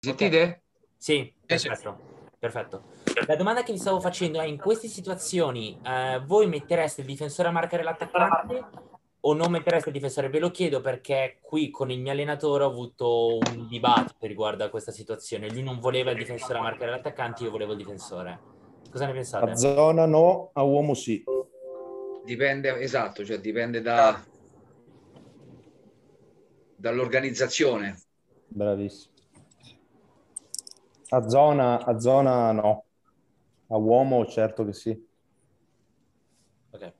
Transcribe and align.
Sentite? 0.00 0.62
Sì, 0.96 1.32
perfetto. 1.44 1.98
perfetto. 2.38 2.82
La 3.26 3.34
domanda 3.34 3.64
che 3.64 3.72
vi 3.72 3.78
stavo 3.78 3.98
facendo 4.00 4.40
è, 4.40 4.44
in 4.44 4.56
queste 4.56 4.86
situazioni, 4.86 5.76
eh, 5.84 6.22
voi 6.24 6.46
mettereste 6.46 7.00
il 7.00 7.06
difensore 7.08 7.48
a 7.48 7.50
marcare 7.50 7.82
l'attaccante 7.82 8.64
o 9.20 9.34
non 9.34 9.50
mettereste 9.50 9.88
il 9.88 9.94
difensore? 9.94 10.28
Ve 10.28 10.38
lo 10.38 10.52
chiedo 10.52 10.80
perché 10.80 11.38
qui 11.42 11.70
con 11.70 11.90
il 11.90 12.00
mio 12.00 12.12
allenatore 12.12 12.62
ho 12.62 12.68
avuto 12.68 13.38
un 13.38 13.66
dibattito 13.68 14.26
riguardo 14.26 14.62
a 14.62 14.68
questa 14.68 14.92
situazione. 14.92 15.50
Lui 15.50 15.64
non 15.64 15.80
voleva 15.80 16.12
il 16.12 16.18
difensore 16.18 16.58
a 16.58 16.62
marcare 16.62 16.92
l'attaccante, 16.92 17.42
io 17.42 17.50
volevo 17.50 17.72
il 17.72 17.78
difensore. 17.78 18.38
Cosa 18.90 19.06
ne 19.06 19.12
pensate? 19.12 19.50
A 19.50 19.56
zona 19.56 20.06
no, 20.06 20.50
a 20.52 20.62
uomo 20.62 20.94
sì. 20.94 21.24
Dipende, 22.24 22.78
esatto, 22.78 23.24
cioè 23.24 23.40
dipende 23.40 23.80
da, 23.80 24.22
dall'organizzazione. 26.76 27.98
Bravissimo. 28.46 29.07
A 31.10 31.28
zona, 31.28 31.84
a 31.84 31.98
zona 31.98 32.52
no, 32.52 32.84
a 33.68 33.76
uomo 33.76 34.26
certo 34.26 34.64
che 34.64 34.72
sì. 34.72 35.06
Ok. 36.70 36.92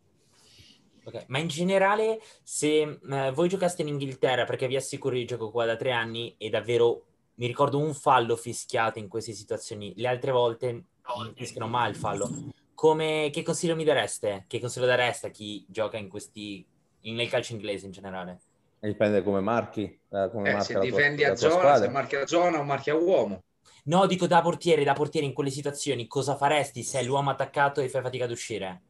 Ok, 1.04 1.24
ma 1.28 1.38
in 1.38 1.48
generale, 1.48 2.20
se 2.42 2.80
eh, 2.80 3.30
voi 3.32 3.48
giocaste 3.48 3.82
in 3.82 3.88
Inghilterra, 3.88 4.44
perché 4.44 4.66
vi 4.66 4.76
assicuro 4.76 5.16
io 5.16 5.24
gioco 5.24 5.50
qua 5.50 5.64
da 5.64 5.76
tre 5.76 5.92
anni 5.92 6.34
e 6.36 6.50
davvero 6.50 7.04
mi 7.36 7.46
ricordo 7.46 7.78
un 7.78 7.94
fallo 7.94 8.36
fischiato 8.36 8.98
in 8.98 9.08
queste 9.08 9.32
situazioni, 9.32 9.94
le 9.96 10.08
altre 10.08 10.32
volte 10.32 10.84
non 11.16 11.32
fischiano 11.34 11.66
mai 11.66 11.90
il 11.90 11.96
fallo. 11.96 12.28
Come, 12.74 13.30
che 13.32 13.42
consiglio 13.42 13.74
mi 13.74 13.84
dareste? 13.84 14.44
Che 14.46 14.60
consiglio 14.60 14.86
dareste 14.86 15.28
a 15.28 15.30
chi 15.30 15.64
gioca 15.68 15.96
in 15.96 16.08
questi, 16.08 16.64
nel 17.00 17.28
calcio 17.28 17.54
inglese 17.54 17.86
in 17.86 17.92
generale? 17.92 18.40
Dipende 18.78 19.22
come 19.22 19.40
marchi. 19.40 19.82
Eh, 19.82 20.28
come 20.30 20.56
eh, 20.56 20.60
se 20.60 20.78
difendi 20.78 21.22
tua, 21.22 21.32
a 21.32 21.36
zona, 21.36 21.52
squadra. 21.54 21.86
se 21.86 21.88
marchi 21.88 22.16
a 22.16 22.26
zona 22.26 22.58
o 22.60 22.64
marchi 22.64 22.90
a 22.90 22.96
uomo. 22.96 23.42
No, 23.88 24.06
dico 24.06 24.26
da 24.26 24.42
portiere, 24.42 24.84
da 24.84 24.92
portiere 24.92 25.26
in 25.26 25.32
quelle 25.32 25.50
situazioni, 25.50 26.06
cosa 26.06 26.36
faresti 26.36 26.82
se 26.82 27.00
è 27.00 27.02
l'uomo 27.02 27.30
attaccato 27.30 27.80
e 27.80 27.88
fai 27.88 28.02
fatica 28.02 28.24
ad 28.24 28.30
uscire? 28.30 28.82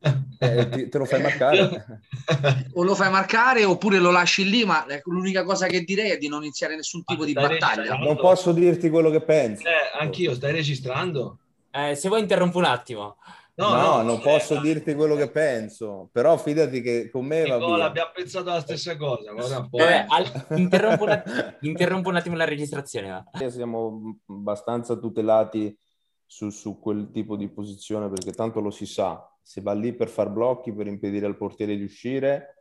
Eh, 0.40 0.68
ti, 0.68 0.88
te 0.88 0.98
lo 0.98 1.04
fai 1.04 1.20
marcare. 1.20 1.84
o 2.74 2.84
lo 2.84 2.94
fai 2.94 3.10
marcare 3.10 3.64
oppure 3.64 3.98
lo 3.98 4.12
lasci 4.12 4.48
lì, 4.48 4.64
ma 4.64 4.86
l'unica 5.06 5.42
cosa 5.42 5.66
che 5.66 5.82
direi 5.82 6.10
è 6.10 6.16
di 6.16 6.28
non 6.28 6.42
iniziare 6.44 6.76
nessun 6.76 7.02
tipo 7.02 7.24
di 7.24 7.32
battaglia. 7.32 7.96
Non 7.96 8.14
posso 8.14 8.52
dirti 8.52 8.88
quello 8.88 9.10
che 9.10 9.20
pensi. 9.20 9.64
Eh, 9.64 9.98
anch'io, 9.98 10.36
stai 10.36 10.52
registrando? 10.52 11.38
Eh, 11.72 11.96
se 11.96 12.06
vuoi 12.06 12.20
interrompo 12.20 12.58
un 12.58 12.66
attimo. 12.66 13.16
No, 13.58 13.70
no, 13.70 13.82
no 13.96 14.02
non 14.02 14.20
posso 14.20 14.54
eh, 14.54 14.60
dirti 14.60 14.94
quello 14.94 15.16
che 15.16 15.30
penso, 15.30 16.08
però 16.12 16.36
fidati 16.36 16.80
che 16.80 17.10
con 17.10 17.26
me 17.26 17.42
Nicola, 17.42 17.58
va 17.58 17.74
via. 17.74 17.84
abbiamo 17.86 18.10
pensato 18.14 18.50
la 18.50 18.60
stessa 18.60 18.96
cosa. 18.96 19.32
Eh, 19.72 20.04
al... 20.06 20.46
interrompo, 20.56 21.02
un 21.02 21.10
att- 21.10 21.56
interrompo, 21.62 22.08
un 22.08 22.16
attimo 22.16 22.36
la 22.36 22.44
registrazione. 22.44 23.08
Va. 23.08 23.50
Siamo 23.50 24.18
abbastanza 24.26 24.96
tutelati 24.96 25.76
su, 26.24 26.50
su 26.50 26.78
quel 26.78 27.10
tipo 27.10 27.34
di 27.34 27.48
posizione 27.48 28.08
perché 28.08 28.30
tanto 28.30 28.60
lo 28.60 28.70
si 28.70 28.86
sa, 28.86 29.28
se 29.42 29.60
va 29.60 29.72
lì 29.72 29.92
per 29.92 30.08
far 30.08 30.30
blocchi, 30.30 30.72
per 30.72 30.86
impedire 30.86 31.26
al 31.26 31.36
portiere 31.36 31.76
di 31.76 31.82
uscire, 31.82 32.57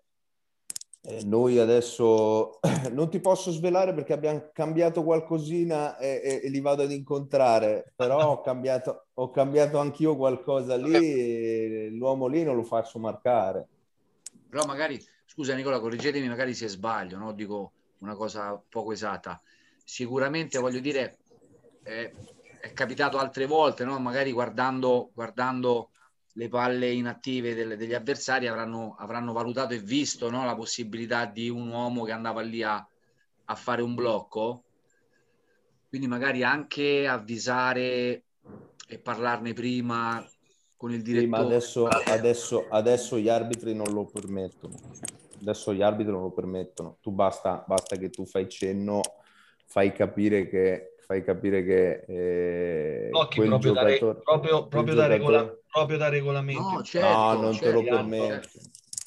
eh, 1.09 1.23
noi 1.23 1.57
adesso 1.57 2.59
non 2.91 3.09
ti 3.09 3.21
posso 3.21 3.49
svelare 3.51 3.93
perché 3.93 4.11
abbiamo 4.11 4.49
cambiato 4.51 5.05
qualcosina 5.05 5.97
e, 5.97 6.21
e, 6.21 6.41
e 6.43 6.49
li 6.49 6.59
vado 6.59 6.83
ad 6.83 6.91
incontrare, 6.91 7.93
però 7.95 8.31
ho 8.31 8.41
cambiato, 8.41 9.07
ho 9.13 9.31
cambiato 9.31 9.79
anch'io 9.79 10.17
qualcosa 10.17 10.75
lì, 10.75 11.95
l'uomo 11.95 12.27
lì 12.27 12.43
non 12.43 12.57
lo 12.57 12.63
faccio 12.63 12.99
marcare. 12.99 13.67
Però 14.49 14.65
magari, 14.65 15.01
scusa 15.25 15.55
Nicola, 15.55 15.79
correggetemi 15.79 16.27
magari 16.27 16.53
se 16.53 16.67
sbaglio, 16.67 17.17
no? 17.17 17.31
dico 17.31 17.71
una 17.99 18.15
cosa 18.15 18.61
poco 18.67 18.91
esatta. 18.91 19.41
Sicuramente 19.85 20.59
voglio 20.59 20.81
dire, 20.81 21.19
eh, 21.83 22.13
è 22.59 22.73
capitato 22.73 23.17
altre 23.17 23.45
volte, 23.45 23.85
no? 23.85 23.97
magari 23.97 24.33
guardando, 24.33 25.11
guardando 25.13 25.91
le 26.37 26.49
palle 26.49 26.91
inattive 26.91 27.55
delle, 27.55 27.75
degli 27.75 27.95
avversari 27.95 28.47
avranno, 28.47 28.95
avranno, 28.99 29.33
valutato 29.33 29.73
e 29.73 29.79
visto 29.79 30.29
no, 30.29 30.45
la 30.45 30.55
possibilità 30.55 31.25
di 31.25 31.49
un 31.49 31.67
uomo 31.67 32.03
che 32.03 32.11
andava 32.11 32.41
lì 32.41 32.61
a, 32.61 32.87
a, 33.45 33.55
fare 33.55 33.81
un 33.81 33.95
blocco. 33.95 34.63
Quindi 35.89 36.07
magari 36.07 36.43
anche 36.43 37.07
avvisare 37.07 38.23
e 38.87 38.99
parlarne 38.99 39.53
prima 39.53 40.23
con 40.75 40.91
il 40.91 41.01
direttore. 41.01 41.25
Sì, 41.25 41.31
ma 41.31 41.39
adesso, 41.39 41.87
adesso, 41.87 42.67
adesso 42.69 43.17
gli 43.17 43.29
arbitri 43.29 43.73
non 43.73 43.91
lo 43.91 44.05
permettono. 44.05 44.75
Adesso 45.41 45.73
gli 45.73 45.81
arbitri 45.81 46.11
non 46.11 46.21
lo 46.21 46.31
permettono. 46.31 46.97
Tu 47.01 47.09
basta, 47.11 47.63
basta 47.65 47.95
che 47.95 48.11
tu 48.11 48.27
fai 48.27 48.47
cenno, 48.47 49.01
fai 49.65 49.91
capire 49.91 50.47
che 50.47 50.96
fai 51.07 51.23
capire 51.23 51.63
che 51.63 52.03
eh, 52.05 53.07
proprio, 53.09 53.57
giocatore, 53.57 53.73
da, 53.73 53.83
re, 53.83 54.21
proprio, 54.21 54.67
proprio, 54.67 54.93
da 54.93 55.07
regola, 55.07 55.57
proprio, 55.71 55.97
da 55.97 56.09
regolamento. 56.09 56.69
No, 56.69 56.83
certo, 56.83 57.07
no 57.07 57.41
non 57.41 57.53
certo, 57.53 57.65
te 57.65 57.71
lo 57.71 57.81
certo. 57.81 57.95
permetto. 57.95 58.49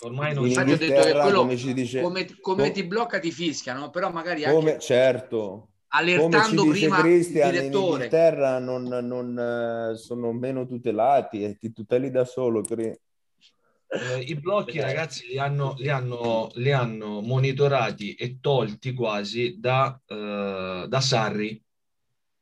Ormai 0.03 0.35
non 0.35 0.47
Infatti 0.47 0.73
ho 0.73 0.77
detto 0.79 1.03
che 1.03 1.13
quello, 1.13 1.41
come, 1.41 1.55
dice, 1.75 2.01
come, 2.01 2.27
come 2.41 2.71
ti 2.71 2.85
blocca 2.85 3.19
ti 3.19 3.31
fischiano, 3.31 3.91
però 3.91 4.11
magari 4.11 4.45
anche... 4.45 4.57
Come, 4.57 4.79
certo. 4.79 5.69
Allertando 5.89 6.65
prima 6.69 7.01
Christian, 7.01 7.49
il 7.49 7.61
direttore. 7.61 7.87
In 7.87 7.93
Inghilterra 7.93 8.59
non, 8.59 8.85
non, 8.85 9.95
sono 9.97 10.33
meno 10.33 10.67
tutelati 10.67 11.43
e 11.43 11.59
ti 11.59 11.71
tuteli 11.71 12.11
da 12.11 12.25
solo. 12.25 12.63
Eh, 12.67 14.21
I 14.21 14.35
blocchi, 14.37 14.81
ragazzi, 14.81 15.27
li 15.27 15.39
hanno, 15.39 15.75
li, 15.77 15.91
hanno, 15.91 16.49
li 16.55 16.73
hanno, 16.73 17.21
monitorati 17.21 18.15
e 18.15 18.39
tolti 18.41 18.95
quasi 18.95 19.57
da, 19.59 20.01
uh, 20.07 20.87
da 20.87 21.01
Sarri 21.01 21.63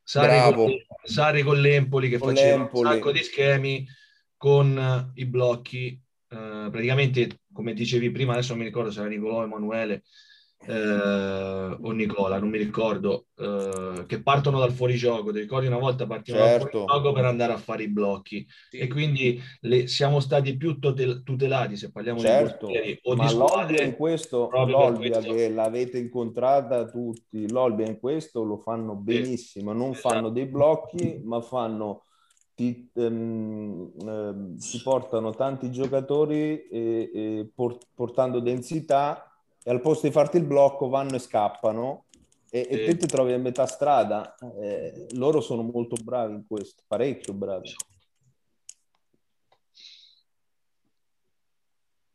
Sari 0.09 0.55
con, 0.55 0.71
Sari 1.03 1.43
con 1.43 1.61
l'Empoli 1.61 2.09
che 2.09 2.17
con 2.17 2.33
faceva 2.33 2.57
l'Empoli. 2.57 2.87
un 2.87 2.93
sacco 2.93 3.11
di 3.11 3.23
schemi 3.23 3.87
con 4.35 5.11
i 5.13 5.25
blocchi. 5.25 6.01
Eh, 6.31 6.67
praticamente, 6.71 7.41
come 7.53 7.73
dicevi 7.73 8.09
prima, 8.09 8.33
adesso 8.33 8.49
non 8.49 8.59
mi 8.59 8.65
ricordo 8.65 8.89
se 8.89 9.01
era 9.01 9.09
Nicolò 9.09 9.43
Emanuele 9.43 10.03
eh, 10.65 11.77
o 11.81 11.91
Nicola, 11.91 12.37
non 12.37 12.49
mi 12.49 12.57
ricordo, 12.57 13.27
eh, 13.37 14.03
che 14.07 14.21
partono 14.21 14.59
dal 14.59 14.71
fuorigioco. 14.71 15.31
Ti 15.31 15.39
ricordi 15.39 15.67
una 15.67 15.77
volta 15.77 16.05
partivano 16.05 16.45
certo. 16.45 16.63
dal 16.63 16.87
fuorigioco 16.87 17.13
per 17.13 17.25
andare 17.25 17.53
a 17.53 17.57
fare 17.57 17.83
i 17.83 17.89
blocchi 17.89 18.45
sì. 18.69 18.77
e 18.77 18.87
quindi 18.87 19.41
le, 19.61 19.87
siamo 19.87 20.19
stati 20.19 20.57
più 20.57 20.77
tutelati 20.77 21.77
se 21.77 21.91
parliamo 21.91 22.19
certo. 22.19 22.67
di 22.67 22.73
portieri 22.73 22.99
o 23.03 23.15
Ma 23.15 23.23
di 23.23 23.29
squadre. 23.29 23.83
in 23.83 23.95
questo, 23.95 24.49
l'Olbia 24.51 25.19
che 25.19 25.49
l'avete 25.49 25.97
incontrata 25.97 26.85
tutti, 26.85 27.49
l'Olbia 27.49 27.87
in 27.87 27.99
questo 27.99 28.43
lo 28.43 28.57
fanno 28.57 28.95
benissimo, 28.95 29.71
non 29.71 29.91
esatto. 29.91 30.09
fanno 30.09 30.29
dei 30.29 30.45
blocchi 30.45 31.21
ma 31.23 31.41
fanno 31.41 32.03
ti, 32.53 32.91
ehm, 32.93 33.91
eh, 34.05 34.59
si 34.59 34.81
portano 34.81 35.31
tanti 35.31 35.71
giocatori 35.71 36.67
e, 36.67 37.09
e 37.13 37.51
port, 37.55 37.87
portando 37.93 38.41
densità 38.41 39.28
e 39.63 39.69
al 39.69 39.81
posto 39.81 40.07
di 40.07 40.13
farti 40.13 40.37
il 40.37 40.45
blocco 40.45 40.89
vanno 40.89 41.15
e 41.15 41.19
scappano 41.19 42.05
e, 42.49 42.67
e 42.69 42.85
te 42.85 42.97
ti 42.97 43.07
trovi 43.07 43.33
a 43.33 43.37
metà 43.37 43.65
strada. 43.65 44.35
Eh, 44.59 45.07
loro 45.11 45.41
sono 45.41 45.61
molto 45.61 45.95
bravi 46.01 46.33
in 46.33 46.47
questo, 46.47 46.83
parecchio 46.87 47.33
bravi. 47.33 47.75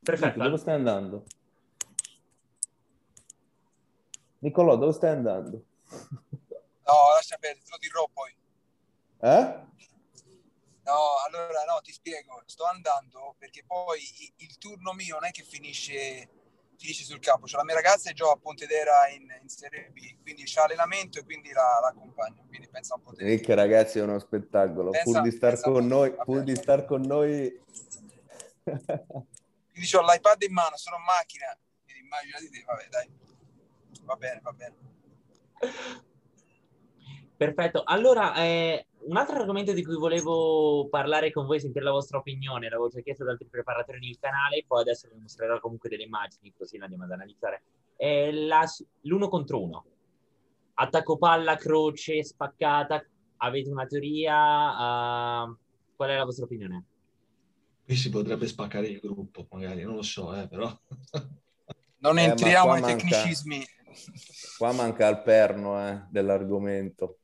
Perfetto. 0.00 0.42
Dove 0.42 0.58
stai 0.58 0.74
andando? 0.74 1.24
Nicolò, 4.40 4.76
dove 4.76 4.92
stai 4.92 5.10
andando? 5.10 5.64
No, 5.88 7.14
lascia 7.14 7.38
perdere, 7.38 7.64
te 7.64 7.70
lo 7.70 7.78
dirò 7.78 8.08
poi. 8.12 8.36
Eh? 9.20 9.62
No, 10.82 10.98
allora 11.26 11.64
no, 11.66 11.80
ti 11.82 11.92
spiego. 11.92 12.42
Sto 12.44 12.64
andando 12.64 13.34
perché 13.38 13.64
poi 13.66 14.00
il 14.36 14.58
turno 14.58 14.92
mio 14.92 15.14
non 15.14 15.24
è 15.24 15.30
che 15.30 15.42
finisce 15.42 16.28
finisce 16.84 17.04
sul 17.04 17.18
campo. 17.18 17.46
C'è 17.46 17.56
la 17.56 17.64
mia 17.64 17.74
ragazza 17.74 18.10
e 18.10 18.12
gioca 18.12 18.32
a 18.32 18.36
Pontedera 18.36 19.08
in, 19.08 19.26
in 19.40 19.48
Serie 19.48 19.90
B, 19.90 20.20
quindi 20.22 20.44
c'è 20.44 20.60
allenamento 20.60 21.18
e 21.18 21.24
quindi 21.24 21.50
la, 21.52 21.78
la 21.80 21.88
accompagno. 21.88 22.44
Quindi 22.48 22.68
pensa 22.68 22.94
un 22.94 23.02
po' 23.02 23.14
te. 23.14 23.24
Ricca, 23.24 23.54
ragazzi, 23.54 23.98
è 23.98 24.02
uno 24.02 24.18
spettacolo. 24.18 24.90
Pensa, 24.90 25.10
pur 25.10 25.22
di 25.22 25.30
star 25.30 25.60
con 25.60 25.86
noi, 25.86 26.14
pur 26.24 26.42
di 26.42 26.54
star 26.54 26.84
con 26.84 27.00
noi. 27.00 27.62
quindi 28.62 29.96
ho 29.96 30.02
l'iPad 30.02 30.42
in 30.42 30.52
mano, 30.52 30.76
sono 30.76 30.96
in 30.96 31.04
macchina. 31.04 31.56
Quindi 31.84 32.02
immaginati 32.02 32.50
te, 32.50 32.62
vabbè, 32.66 32.88
dai. 32.90 33.08
Va 34.02 34.16
bene, 34.16 34.40
va 34.42 34.52
bene. 34.52 34.74
Perfetto. 37.36 37.82
Allora, 37.84 38.34
eh, 38.36 38.86
un 39.06 39.16
altro 39.16 39.36
argomento 39.36 39.72
di 39.72 39.84
cui 39.84 39.96
volevo 39.96 40.88
parlare 40.88 41.30
con 41.30 41.46
voi, 41.46 41.60
sentire 41.60 41.84
la 41.84 41.90
vostra 41.90 42.18
opinione, 42.18 42.68
l'avevo 42.68 42.88
già 42.88 43.00
chiesto 43.00 43.22
ad 43.22 43.30
altri 43.30 43.48
preparatori 43.48 43.98
nel 44.00 44.18
canale, 44.18 44.64
poi 44.66 44.82
adesso 44.82 45.08
vi 45.12 45.20
mostrerò 45.20 45.60
comunque 45.60 45.88
delle 45.88 46.04
immagini, 46.04 46.52
così 46.56 46.78
le 46.78 46.84
andiamo 46.84 47.04
ad 47.04 47.12
analizzare. 47.12 47.62
È 47.96 48.30
la, 48.30 48.64
l'uno 49.02 49.28
contro 49.28 49.62
uno. 49.62 49.84
Attacco 50.74 51.16
palla, 51.18 51.56
croce, 51.56 52.24
spaccata. 52.24 53.04
Avete 53.36 53.70
una 53.70 53.86
teoria? 53.86 55.44
Uh, 55.44 55.56
qual 55.94 56.10
è 56.10 56.16
la 56.16 56.24
vostra 56.24 56.44
opinione? 56.44 56.84
Qui 57.84 57.94
si 57.94 58.10
potrebbe 58.10 58.46
spaccare 58.46 58.86
il 58.88 58.98
gruppo, 58.98 59.46
magari, 59.50 59.82
non 59.82 59.96
lo 59.96 60.02
so, 60.02 60.34
eh, 60.34 60.48
però... 60.48 60.70
Non 61.98 62.18
eh, 62.18 62.24
entriamo 62.24 62.72
nei 62.72 62.80
manca... 62.80 62.96
tecnicismi 62.96 63.64
Qua 64.58 64.72
manca 64.72 65.08
il 65.08 65.22
perno 65.22 65.78
eh, 65.86 66.06
dell'argomento. 66.10 67.18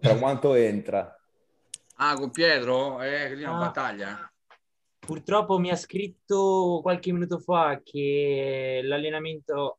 Tra 0.00 0.16
quanto 0.16 0.54
entra? 0.54 1.14
Ah, 1.96 2.14
con 2.14 2.30
Pietro? 2.30 3.00
Eh, 3.02 3.34
lì 3.34 3.42
è 3.42 3.46
una 3.46 3.56
Ah. 3.56 3.60
battaglia. 3.66 4.32
Purtroppo 4.98 5.58
mi 5.58 5.70
ha 5.70 5.76
scritto 5.76 6.80
qualche 6.82 7.12
minuto 7.12 7.38
fa 7.38 7.80
che 7.84 8.80
l'allenamento 8.82 9.78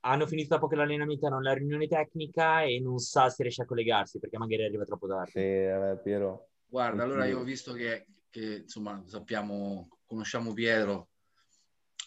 hanno 0.00 0.26
finito 0.26 0.54
da 0.54 0.60
poco 0.60 0.76
l'allenamento, 0.76 1.26
hanno 1.26 1.40
la 1.40 1.52
riunione 1.52 1.86
tecnica 1.88 2.62
e 2.62 2.80
non 2.80 2.98
sa 2.98 3.28
se 3.28 3.42
riesce 3.42 3.62
a 3.62 3.66
collegarsi 3.66 4.18
perché 4.18 4.38
magari 4.38 4.64
arriva 4.64 4.84
troppo 4.84 5.06
tardi. 5.06 5.32
Sì, 5.32 5.40
eh, 5.40 6.00
Piero. 6.02 6.48
Guarda, 6.66 7.02
allora 7.02 7.26
io 7.26 7.40
ho 7.40 7.42
visto 7.42 7.72
che, 7.74 8.06
che, 8.30 8.62
insomma 8.62 9.02
sappiamo, 9.06 9.98
conosciamo 10.06 10.52
Pietro 10.52 11.08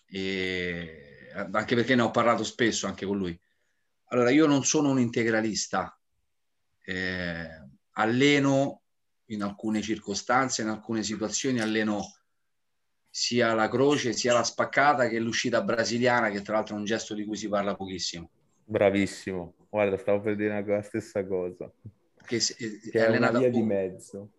e 0.08 1.30
anche 1.34 1.76
perché 1.76 1.96
ne 1.96 2.02
ho 2.02 2.12
parlato 2.12 2.44
spesso 2.44 2.88
anche 2.88 3.06
con 3.06 3.18
lui. 3.18 3.40
Allora, 4.06 4.32
io 4.32 4.48
non 4.48 4.64
sono 4.64 4.90
un 4.90 5.00
integralista, 5.00 5.98
eh, 6.84 7.48
alleno 7.92 8.82
in 9.30 9.44
alcune 9.44 9.82
circostanze, 9.82 10.62
in 10.62 10.70
alcune 10.70 11.04
situazioni, 11.04 11.60
alleno 11.60 12.14
sia 13.10 13.54
la 13.54 13.70
croce, 13.70 14.14
sia 14.14 14.34
la 14.34 14.44
spaccata 14.44 15.08
che 15.08 15.20
l'uscita 15.20 15.62
brasiliana, 15.62 16.30
che 16.30 16.42
tra 16.42 16.56
l'altro 16.56 16.76
è 16.76 16.80
un 16.80 16.86
gesto 16.86 17.14
di 17.14 17.26
cui 17.26 17.36
si 17.36 17.48
parla 17.48 17.76
pochissimo. 17.76 18.30
Bravissimo. 18.64 19.54
Guarda, 19.70 19.98
stavo 19.98 20.22
per 20.22 20.36
dire 20.36 20.64
la 20.66 20.82
stessa 20.82 21.26
cosa. 21.26 21.72
Che, 22.26 22.38
è 22.38 22.40
Che 22.40 22.92
è 22.92 23.00
una 23.00 23.08
allenata 23.08 23.40
via 23.40 23.50
di 23.50 23.62
mezzo. 23.62 24.30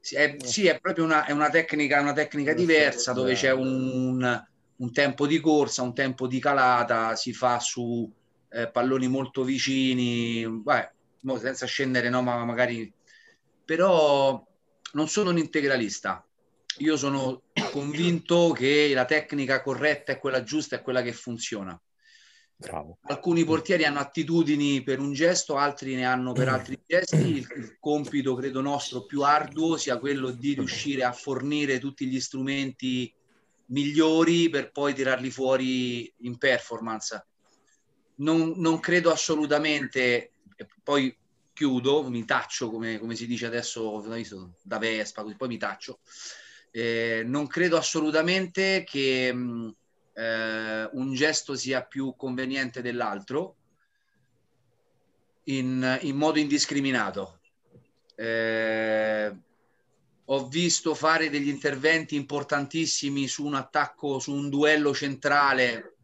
Sì, 0.00 0.14
è, 0.16 0.36
sì, 0.38 0.66
è 0.66 0.78
proprio 0.80 1.04
una, 1.04 1.26
è 1.26 1.32
una 1.32 1.50
tecnica, 1.50 2.00
una 2.00 2.14
tecnica 2.14 2.54
diversa 2.54 3.12
dove 3.12 3.34
c'è 3.34 3.52
un, 3.52 4.44
un 4.76 4.92
tempo 4.92 5.26
di 5.26 5.40
corsa, 5.40 5.82
un 5.82 5.94
tempo 5.94 6.26
di 6.26 6.38
calata, 6.40 7.14
si 7.16 7.34
fa 7.34 7.58
su 7.58 8.10
eh, 8.48 8.70
palloni 8.70 9.08
molto 9.08 9.44
vicini, 9.44 10.46
mo 11.22 11.36
senza 11.36 11.66
scendere, 11.66 12.08
no, 12.08 12.22
ma 12.22 12.44
magari... 12.44 12.90
Però 13.70 14.44
non 14.94 15.06
sono 15.06 15.30
un 15.30 15.38
integralista. 15.38 16.26
Io 16.78 16.96
sono 16.96 17.44
convinto 17.70 18.50
che 18.50 18.90
la 18.92 19.04
tecnica 19.04 19.62
corretta 19.62 20.10
è 20.10 20.18
quella 20.18 20.42
giusta, 20.42 20.74
è 20.74 20.82
quella 20.82 21.02
che 21.02 21.12
funziona. 21.12 21.80
Bravo. 22.56 22.98
Alcuni 23.02 23.44
portieri 23.44 23.84
hanno 23.84 24.00
attitudini 24.00 24.82
per 24.82 24.98
un 24.98 25.12
gesto, 25.12 25.54
altri 25.56 25.94
ne 25.94 26.04
hanno 26.04 26.32
per 26.32 26.48
altri 26.48 26.82
gesti. 26.84 27.36
Il, 27.36 27.46
il 27.58 27.76
compito, 27.78 28.34
credo, 28.34 28.60
nostro 28.60 29.04
più 29.04 29.22
arduo 29.22 29.76
sia 29.76 30.00
quello 30.00 30.30
di 30.32 30.54
riuscire 30.54 31.04
a 31.04 31.12
fornire 31.12 31.78
tutti 31.78 32.08
gli 32.08 32.18
strumenti 32.18 33.14
migliori 33.66 34.48
per 34.48 34.72
poi 34.72 34.94
tirarli 34.94 35.30
fuori 35.30 36.12
in 36.22 36.38
performance. 36.38 37.24
Non, 38.16 38.54
non 38.56 38.80
credo 38.80 39.12
assolutamente, 39.12 40.32
e 40.56 40.66
poi 40.82 41.16
chiudo, 41.60 42.08
mi 42.08 42.24
taccio 42.24 42.70
come, 42.70 42.98
come 42.98 43.14
si 43.14 43.26
dice 43.26 43.44
adesso 43.44 44.02
da 44.62 44.78
Vespa, 44.78 45.22
poi 45.36 45.46
mi 45.46 45.58
taccio. 45.58 45.98
Eh, 46.70 47.22
non 47.26 47.46
credo 47.48 47.76
assolutamente 47.76 48.82
che 48.82 49.30
mh, 49.30 49.76
eh, 50.14 50.88
un 50.92 51.12
gesto 51.12 51.54
sia 51.56 51.84
più 51.84 52.14
conveniente 52.16 52.80
dell'altro 52.80 53.56
in, 55.44 55.98
in 56.00 56.16
modo 56.16 56.38
indiscriminato. 56.38 57.40
Eh, 58.14 59.36
ho 60.24 60.48
visto 60.48 60.94
fare 60.94 61.28
degli 61.28 61.48
interventi 61.48 62.14
importantissimi 62.14 63.28
su 63.28 63.44
un 63.44 63.54
attacco, 63.54 64.18
su 64.18 64.32
un 64.32 64.48
duello 64.48 64.94
centrale 64.94 65.96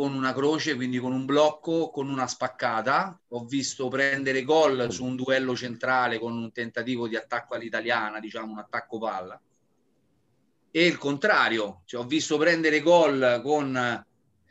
con 0.00 0.14
una 0.14 0.32
croce, 0.32 0.76
quindi 0.76 0.96
con 0.96 1.12
un 1.12 1.26
blocco, 1.26 1.90
con 1.90 2.08
una 2.08 2.26
spaccata. 2.26 3.20
Ho 3.28 3.44
visto 3.44 3.88
prendere 3.88 4.44
gol 4.44 4.90
su 4.90 5.04
un 5.04 5.14
duello 5.14 5.54
centrale 5.54 6.18
con 6.18 6.32
un 6.32 6.50
tentativo 6.52 7.06
di 7.06 7.16
attacco 7.16 7.52
all'italiana, 7.52 8.18
diciamo 8.18 8.50
un 8.50 8.60
attacco 8.60 8.98
palla. 8.98 9.38
E 10.70 10.86
il 10.86 10.96
contrario, 10.96 11.82
cioè, 11.84 12.00
ho 12.00 12.06
visto 12.06 12.38
prendere 12.38 12.80
gol 12.80 13.42
con 13.44 13.76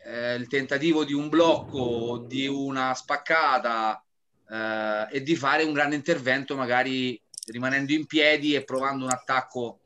eh, 0.05 0.35
il 0.35 0.47
tentativo 0.47 1.03
di 1.03 1.13
un 1.13 1.29
blocco, 1.29 2.23
di 2.27 2.45
una 2.45 2.93
spaccata 2.93 4.03
eh, 4.47 5.07
e 5.09 5.23
di 5.23 5.35
fare 5.35 5.63
un 5.63 5.73
grande 5.73 5.95
intervento 5.95 6.55
magari 6.55 7.19
rimanendo 7.47 7.91
in 7.91 8.05
piedi 8.05 8.53
e 8.53 8.63
provando 8.63 9.05
un 9.05 9.11
attacco, 9.11 9.79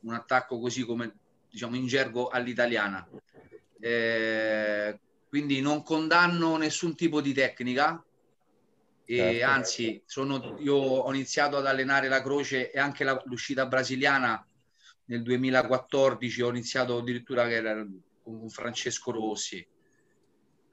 un 0.00 0.14
attacco 0.14 0.58
così 0.58 0.84
come 0.84 1.12
diciamo 1.50 1.76
in 1.76 1.86
gergo 1.86 2.28
all'italiana. 2.28 3.06
Eh, 3.84 5.00
quindi 5.28 5.60
non 5.60 5.82
condanno 5.82 6.56
nessun 6.56 6.94
tipo 6.94 7.20
di 7.20 7.32
tecnica 7.32 8.00
e 9.04 9.16
Certo. 9.16 9.44
anzi 9.44 10.02
sono, 10.06 10.56
io 10.60 10.76
ho 10.76 11.12
iniziato 11.12 11.56
ad 11.56 11.66
allenare 11.66 12.06
la 12.06 12.22
croce 12.22 12.70
e 12.70 12.78
anche 12.78 13.02
la- 13.02 13.20
l'uscita 13.24 13.66
brasiliana 13.66 14.46
nel 15.06 15.22
2014 15.22 16.42
ho 16.42 16.50
iniziato 16.50 16.98
addirittura 16.98 17.48
con 18.22 18.48
Francesco 18.48 19.10
Rossi 19.10 19.66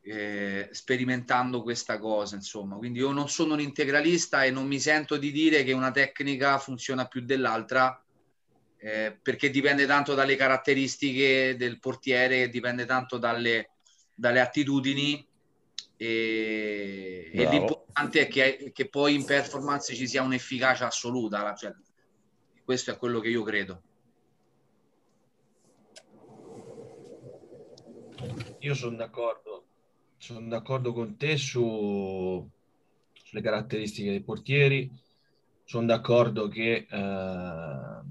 eh, 0.01 0.69
sperimentando 0.71 1.63
questa 1.63 1.97
cosa 1.97 2.35
insomma 2.35 2.75
quindi 2.75 2.99
io 2.99 3.11
non 3.11 3.27
sono 3.27 3.53
un 3.53 3.59
integralista 3.59 4.43
e 4.43 4.51
non 4.51 4.67
mi 4.67 4.79
sento 4.79 5.17
di 5.17 5.31
dire 5.31 5.63
che 5.63 5.71
una 5.73 5.91
tecnica 5.91 6.59
funziona 6.59 7.07
più 7.07 7.21
dell'altra 7.21 7.99
eh, 8.81 9.17
perché 9.21 9.49
dipende 9.49 9.85
tanto 9.85 10.13
dalle 10.13 10.35
caratteristiche 10.35 11.55
del 11.57 11.79
portiere 11.79 12.49
dipende 12.49 12.85
tanto 12.85 13.17
dalle, 13.17 13.71
dalle 14.13 14.39
attitudini. 14.39 15.25
E, 16.01 17.29
e 17.33 17.49
l'importante 17.49 18.21
è 18.21 18.27
che, 18.29 18.71
che 18.73 18.87
poi 18.87 19.15
in 19.15 19.25
performance 19.25 19.93
ci 19.93 20.07
sia 20.07 20.21
un'efficacia 20.21 20.87
assoluta 20.87 21.53
cioè, 21.55 21.73
questo 22.63 22.91
è 22.91 22.97
quello 22.97 23.19
che 23.19 23.27
io 23.27 23.43
credo. 23.43 23.81
Io 28.59 28.73
sono 28.75 28.95
d'accordo, 28.95 29.65
sono 30.17 30.47
d'accordo 30.47 30.93
con 30.93 31.17
te 31.17 31.35
su, 31.37 32.47
sulle 33.11 33.41
caratteristiche 33.41 34.09
dei 34.09 34.21
portieri, 34.21 34.89
sono 35.63 35.85
d'accordo 35.85 36.47
che 36.47 36.87
eh, 36.89 38.01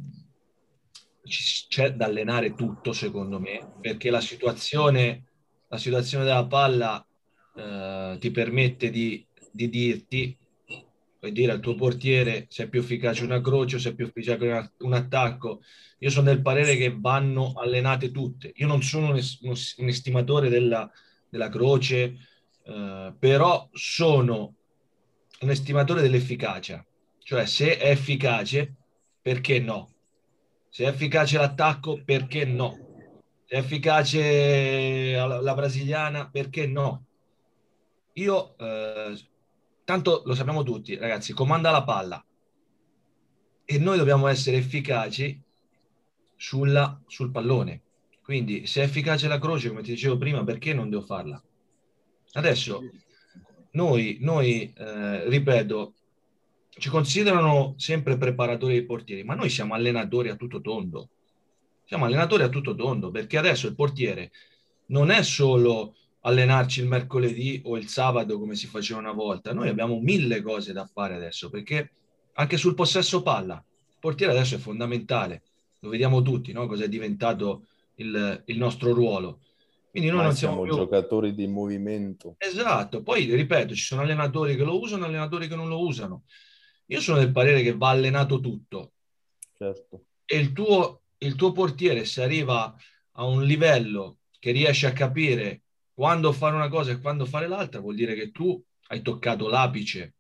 c'è 1.29 1.95
da 1.95 2.07
allenare 2.07 2.55
tutto 2.55 2.93
secondo 2.93 3.39
me, 3.39 3.75
perché 3.81 4.11
la 4.11 4.21
situazione, 4.21 5.25
la 5.69 5.79
situazione 5.79 6.25
della 6.25 6.47
palla 6.47 7.05
eh, 7.55 8.17
ti 8.19 8.31
permette 8.31 8.91
di, 8.91 9.25
di 9.53 9.69
dirti, 9.69 10.37
puoi 11.19 11.33
dire 11.33 11.53
al 11.53 11.61
tuo 11.61 11.75
portiere 11.75 12.47
se 12.49 12.65
è 12.65 12.69
più 12.69 12.81
efficace 12.81 13.25
una 13.25 13.41
croce 13.41 13.79
se 13.79 13.91
è 13.91 13.95
più 13.95 14.07
efficace 14.07 14.73
un 14.79 14.93
attacco. 14.93 15.61
Io 15.99 16.11
sono 16.11 16.27
del 16.27 16.43
parere 16.43 16.77
che 16.77 16.95
vanno 16.97 17.53
allenate 17.57 18.11
tutte. 18.13 18.53
Io 18.57 18.67
non 18.67 18.83
sono 18.83 19.09
un, 19.09 19.21
un 19.43 19.89
estimatore 19.89 20.49
della, 20.49 20.89
della 21.29 21.49
croce, 21.49 22.17
eh, 22.65 23.15
però 23.19 23.69
sono 23.73 24.55
un 25.41 25.51
estimatore 25.51 26.03
dell'efficacia. 26.03 26.85
Cioè, 27.19 27.47
se 27.47 27.77
è 27.79 27.91
efficace, 27.91 28.75
perché 29.21 29.59
no? 29.59 29.98
Se 30.69 30.85
è 30.85 30.89
efficace 30.89 31.39
l'attacco, 31.39 32.03
perché 32.05 32.45
no? 32.45 32.77
Se 33.47 33.57
è 33.57 33.59
efficace 33.59 35.15
la, 35.15 35.41
la 35.41 35.55
brasiliana, 35.55 36.29
perché 36.29 36.67
no? 36.67 37.05
Io, 38.15 38.57
eh, 38.59 39.19
tanto 39.85 40.23
lo 40.25 40.35
sappiamo 40.35 40.63
tutti, 40.63 40.97
ragazzi, 40.97 41.33
comanda 41.33 41.71
la 41.71 41.85
palla 41.85 42.23
e 43.65 43.79
noi 43.79 43.99
dobbiamo 43.99 44.27
essere 44.29 44.57
efficaci 44.57 45.41
sulla, 46.37 47.01
sul 47.07 47.31
pallone. 47.31 47.83
Quindi, 48.23 48.67
se 48.67 48.83
è 48.83 48.85
efficace 48.85 49.29
la 49.29 49.39
croce, 49.39 49.69
come 49.69 49.83
ti 49.83 49.91
dicevo 49.91 50.19
prima, 50.19 50.45
perché 50.45 50.75
non 50.75 50.91
devo 50.91 51.03
farla? 51.03 51.43
Adesso, 52.33 52.81
noi, 53.73 54.19
noi 54.21 54.73
eh, 54.77 55.29
ripeto, 55.29 55.95
ci 56.79 56.89
considerano 56.89 57.75
sempre 57.77 58.17
preparatori 58.17 58.75
dei 58.75 58.85
portieri, 58.85 59.25
ma 59.25 59.35
noi 59.35 59.51
siamo 59.51 59.75
allenatori 59.75 60.29
a 60.29 60.37
tutto 60.37 60.61
tondo. 60.61 61.11
Siamo 61.85 62.05
allenatori 62.05 62.43
a 62.43 62.49
tutto 62.49 62.75
tondo, 62.75 63.11
perché 63.11 63.39
adesso 63.39 63.67
il 63.67 63.75
portiere 63.75 64.31
non 64.87 65.11
è 65.11 65.23
solo 65.23 65.95
allenarci 66.21 66.81
il 66.81 66.89
mercoledì 66.89 67.63
o 67.65 67.77
il 67.77 67.89
sabato 67.89 68.39
come 68.39 68.55
si 68.55 68.67
faceva 68.67 69.01
una 69.01 69.13
volta. 69.13 69.53
Noi 69.53 69.69
abbiamo 69.69 69.99
mille 70.01 70.43
cose 70.43 70.73
da 70.73 70.87
fare 70.87 71.15
adesso, 71.15 71.51
perché 71.51 71.93
anche 72.35 72.57
sul 72.57 72.75
possesso 72.75 73.23
palla, 73.23 73.55
il 73.55 73.97
portiere 73.99 74.33
adesso 74.33 74.57
è 74.57 74.59
fondamentale. 74.59 75.43
Lo 75.81 75.89
vediamo 75.89 76.23
tutti, 76.23 76.53
no? 76.53 76.67
Cosa 76.67 76.85
è 76.85 76.89
diventato 76.89 77.67
il, 77.97 78.43
il 78.47 78.59
nostro 78.59 78.93
ruolo. 78.93 79.41
Quindi 79.91 80.11
noi 80.11 80.23
non 80.23 80.35
siamo 80.35 80.55
siamo 80.55 80.69
più... 80.69 80.77
giocatori 80.77 81.35
di 81.35 81.47
movimento. 81.47 82.35
Esatto, 82.39 83.03
poi 83.03 83.25
ripeto, 83.35 83.75
ci 83.75 83.83
sono 83.83 84.03
allenatori 84.03 84.55
che 84.55 84.65
lo 84.65 84.79
usano 84.79 85.05
e 85.05 85.09
allenatori 85.09 85.49
che 85.49 85.57
non 85.57 85.69
lo 85.69 85.81
usano. 85.81 86.25
Io 86.91 87.01
sono 87.01 87.19
del 87.19 87.33
parere 87.33 87.63
che 87.63 87.77
va 87.77 87.91
allenato 87.91 88.41
tutto 88.41 88.93
Certo. 89.57 90.05
e 90.25 90.39
il 90.39 90.53
tuo, 90.53 91.03
il 91.19 91.35
tuo 91.35 91.53
portiere 91.53 92.05
se 92.05 92.23
arriva 92.23 92.75
a 93.13 93.25
un 93.25 93.45
livello 93.45 94.19
che 94.39 94.53
riesce 94.53 94.87
a 94.87 94.93
capire 94.93 95.63
quando 95.93 96.33
fare 96.33 96.55
una 96.55 96.69
cosa 96.69 96.93
e 96.93 97.01
quando 97.01 97.27
fare 97.27 97.49
l'altra 97.49 97.81
vuol 97.81 97.97
dire 97.97 98.15
che 98.15 98.31
tu 98.31 98.63
hai 98.89 99.03
toccato 99.03 99.49
l'apice 99.49 100.15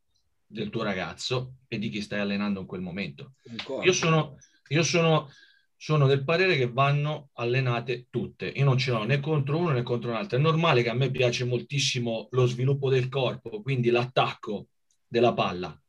del 0.44 0.70
tuo 0.70 0.82
ragazzo 0.82 1.54
e 1.68 1.78
di 1.78 1.88
chi 1.88 2.00
stai 2.00 2.20
allenando 2.20 2.60
in 2.60 2.66
quel 2.66 2.80
momento. 2.80 3.34
Io 3.82 3.92
sono, 3.92 4.36
io 4.68 4.82
sono, 4.82 5.30
sono 5.76 6.06
del 6.06 6.24
parere 6.24 6.56
che 6.56 6.70
vanno 6.70 7.30
allenate 7.34 8.08
tutte. 8.10 8.46
Io 8.48 8.64
non 8.64 8.76
ce 8.76 8.90
l'ho 8.90 9.04
né 9.04 9.20
contro 9.20 9.58
uno 9.58 9.70
né 9.70 9.82
contro 9.82 10.10
un 10.10 10.16
altro. 10.16 10.36
È 10.36 10.40
normale 10.40 10.82
che 10.82 10.88
a 10.88 10.94
me 10.94 11.10
piace 11.10 11.44
moltissimo 11.44 12.28
lo 12.32 12.46
sviluppo 12.46 12.90
del 12.90 13.08
corpo, 13.08 13.62
quindi 13.62 13.90
l'attacco 13.90 14.68
della 15.06 15.32
palla. 15.32 15.80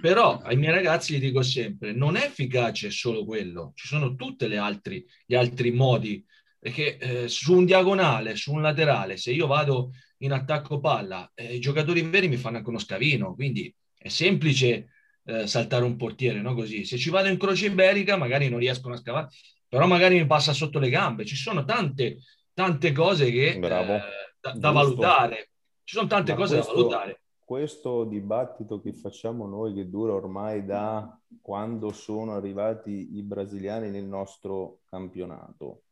Però 0.00 0.40
ai 0.40 0.56
miei 0.56 0.72
ragazzi 0.72 1.14
gli 1.14 1.20
dico 1.20 1.42
sempre, 1.42 1.92
non 1.92 2.16
è 2.16 2.24
efficace 2.24 2.90
solo 2.90 3.24
quello, 3.24 3.72
ci 3.74 3.86
sono 3.86 4.14
tutti 4.14 4.48
gli 4.48 4.56
altri 5.34 5.70
modi, 5.70 6.24
perché 6.58 6.96
eh, 6.96 7.28
su 7.28 7.56
un 7.56 7.64
diagonale, 7.64 8.34
su 8.36 8.52
un 8.52 8.62
laterale, 8.62 9.16
se 9.16 9.32
io 9.32 9.46
vado 9.46 9.90
in 10.18 10.32
attacco 10.32 10.80
palla, 10.80 11.30
eh, 11.34 11.54
i 11.56 11.60
giocatori 11.60 12.02
veri 12.02 12.28
mi 12.28 12.36
fanno 12.36 12.56
anche 12.56 12.68
uno 12.68 12.78
scavino, 12.78 13.34
quindi 13.34 13.72
è 13.96 14.08
semplice 14.08 14.88
eh, 15.24 15.46
saltare 15.46 15.84
un 15.84 15.96
portiere, 15.96 16.40
no? 16.40 16.54
Così. 16.54 16.84
Se 16.84 16.98
ci 16.98 17.10
vado 17.10 17.28
in 17.28 17.38
croce 17.38 17.66
iberica, 17.66 18.16
magari 18.16 18.48
non 18.48 18.58
riescono 18.58 18.94
a 18.94 18.98
scavare, 18.98 19.28
però 19.68 19.86
magari 19.86 20.16
mi 20.16 20.26
passa 20.26 20.52
sotto 20.52 20.78
le 20.78 20.90
gambe. 20.90 21.24
Ci 21.24 21.36
sono 21.36 21.64
tante, 21.64 22.18
tante 22.52 22.92
cose 22.92 23.30
che, 23.30 23.58
eh, 23.96 24.38
da, 24.40 24.52
da 24.52 24.70
valutare. 24.70 25.50
Ci 25.84 25.96
sono 25.96 26.08
tante 26.08 26.32
Ma 26.32 26.38
cose 26.38 26.54
questo, 26.56 26.72
da 26.72 26.78
valutare. 26.78 27.21
Questo 27.52 28.04
dibattito 28.04 28.80
che 28.80 28.94
facciamo 28.94 29.46
noi, 29.46 29.74
che 29.74 29.90
dura 29.90 30.14
ormai 30.14 30.64
da 30.64 31.20
quando 31.42 31.92
sono 31.92 32.32
arrivati 32.32 33.18
i 33.18 33.22
brasiliani 33.22 33.90
nel 33.90 34.06
nostro 34.06 34.78
campionato, 34.88 35.82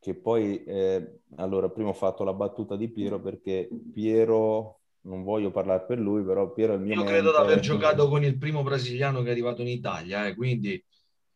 che 0.00 0.14
poi, 0.14 0.64
eh, 0.64 1.20
allora, 1.36 1.68
prima 1.68 1.90
ho 1.90 1.92
fatto 1.92 2.24
la 2.24 2.32
battuta 2.32 2.74
di 2.74 2.88
Piero 2.88 3.20
perché 3.20 3.68
Piero 3.92 4.80
non 5.02 5.22
voglio 5.22 5.52
parlare 5.52 5.84
per 5.86 6.00
lui, 6.00 6.24
però 6.24 6.52
Piero 6.52 6.72
è 6.72 6.76
il 6.78 6.82
mio 6.82 6.94
Io 6.94 7.04
credo 7.04 7.30
di 7.30 7.36
aver 7.36 7.60
giocato 7.60 8.08
con 8.08 8.24
il 8.24 8.36
primo 8.36 8.64
brasiliano 8.64 9.22
che 9.22 9.28
è 9.28 9.30
arrivato 9.30 9.62
in 9.62 9.68
Italia, 9.68 10.26
eh, 10.26 10.34
quindi... 10.34 10.84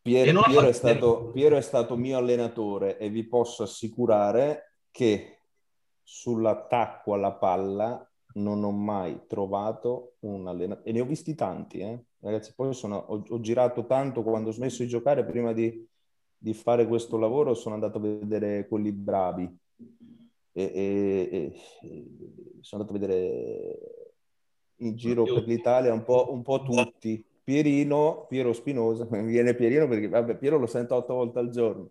Piero, 0.02 0.42
Piero, 0.42 0.66
è 0.66 0.72
stato, 0.72 1.30
Piero, 1.30 1.56
è 1.56 1.62
stato, 1.62 1.96
mio 1.96 2.18
allenatore 2.18 2.98
e 2.98 3.10
vi 3.10 3.24
posso 3.28 3.62
assicurare 3.62 4.78
che 4.90 5.38
sull'attacco 6.02 7.14
alla 7.14 7.32
palla 7.34 8.08
non 8.34 8.64
ho 8.64 8.70
mai 8.70 9.22
trovato 9.26 10.14
un 10.20 10.46
allenatore, 10.46 10.88
e 10.88 10.92
ne 10.92 11.00
ho 11.00 11.04
visti 11.04 11.34
tanti, 11.34 11.78
eh? 11.78 12.04
ragazzi, 12.20 12.52
poi 12.54 12.72
sono, 12.74 12.96
ho, 12.96 13.22
ho, 13.28 13.40
girato 13.40 13.86
tanto 13.86 14.22
quando 14.22 14.48
ho 14.48 14.52
smesso 14.52 14.82
di 14.82 14.88
giocare, 14.88 15.24
prima 15.24 15.52
di, 15.52 15.86
di 16.36 16.54
fare 16.54 16.86
questo 16.86 17.16
lavoro 17.16 17.54
sono 17.54 17.74
andato 17.74 17.98
a 17.98 18.00
vedere 18.00 18.66
quelli 18.66 18.92
bravi, 18.92 19.58
e, 20.56 20.62
e, 20.62 21.28
e 21.32 21.60
sono 22.60 22.82
andato 22.82 22.96
a 22.96 23.00
vedere 23.00 23.78
in 24.76 24.96
giro 24.96 25.24
per 25.24 25.44
l'Italia 25.46 25.92
un 25.92 26.02
po', 26.04 26.32
un 26.32 26.42
po 26.42 26.62
tutti. 26.62 27.24
Pierino, 27.44 28.24
Piero 28.26 28.54
Spinosa, 28.54 29.06
mi 29.10 29.22
viene 29.30 29.54
Pierino 29.54 29.86
perché 29.86 30.08
vabbè, 30.08 30.36
Piero 30.36 30.58
lo 30.58 30.66
sento 30.66 30.94
otto 30.94 31.14
volte 31.14 31.38
al 31.38 31.50
giorno, 31.50 31.90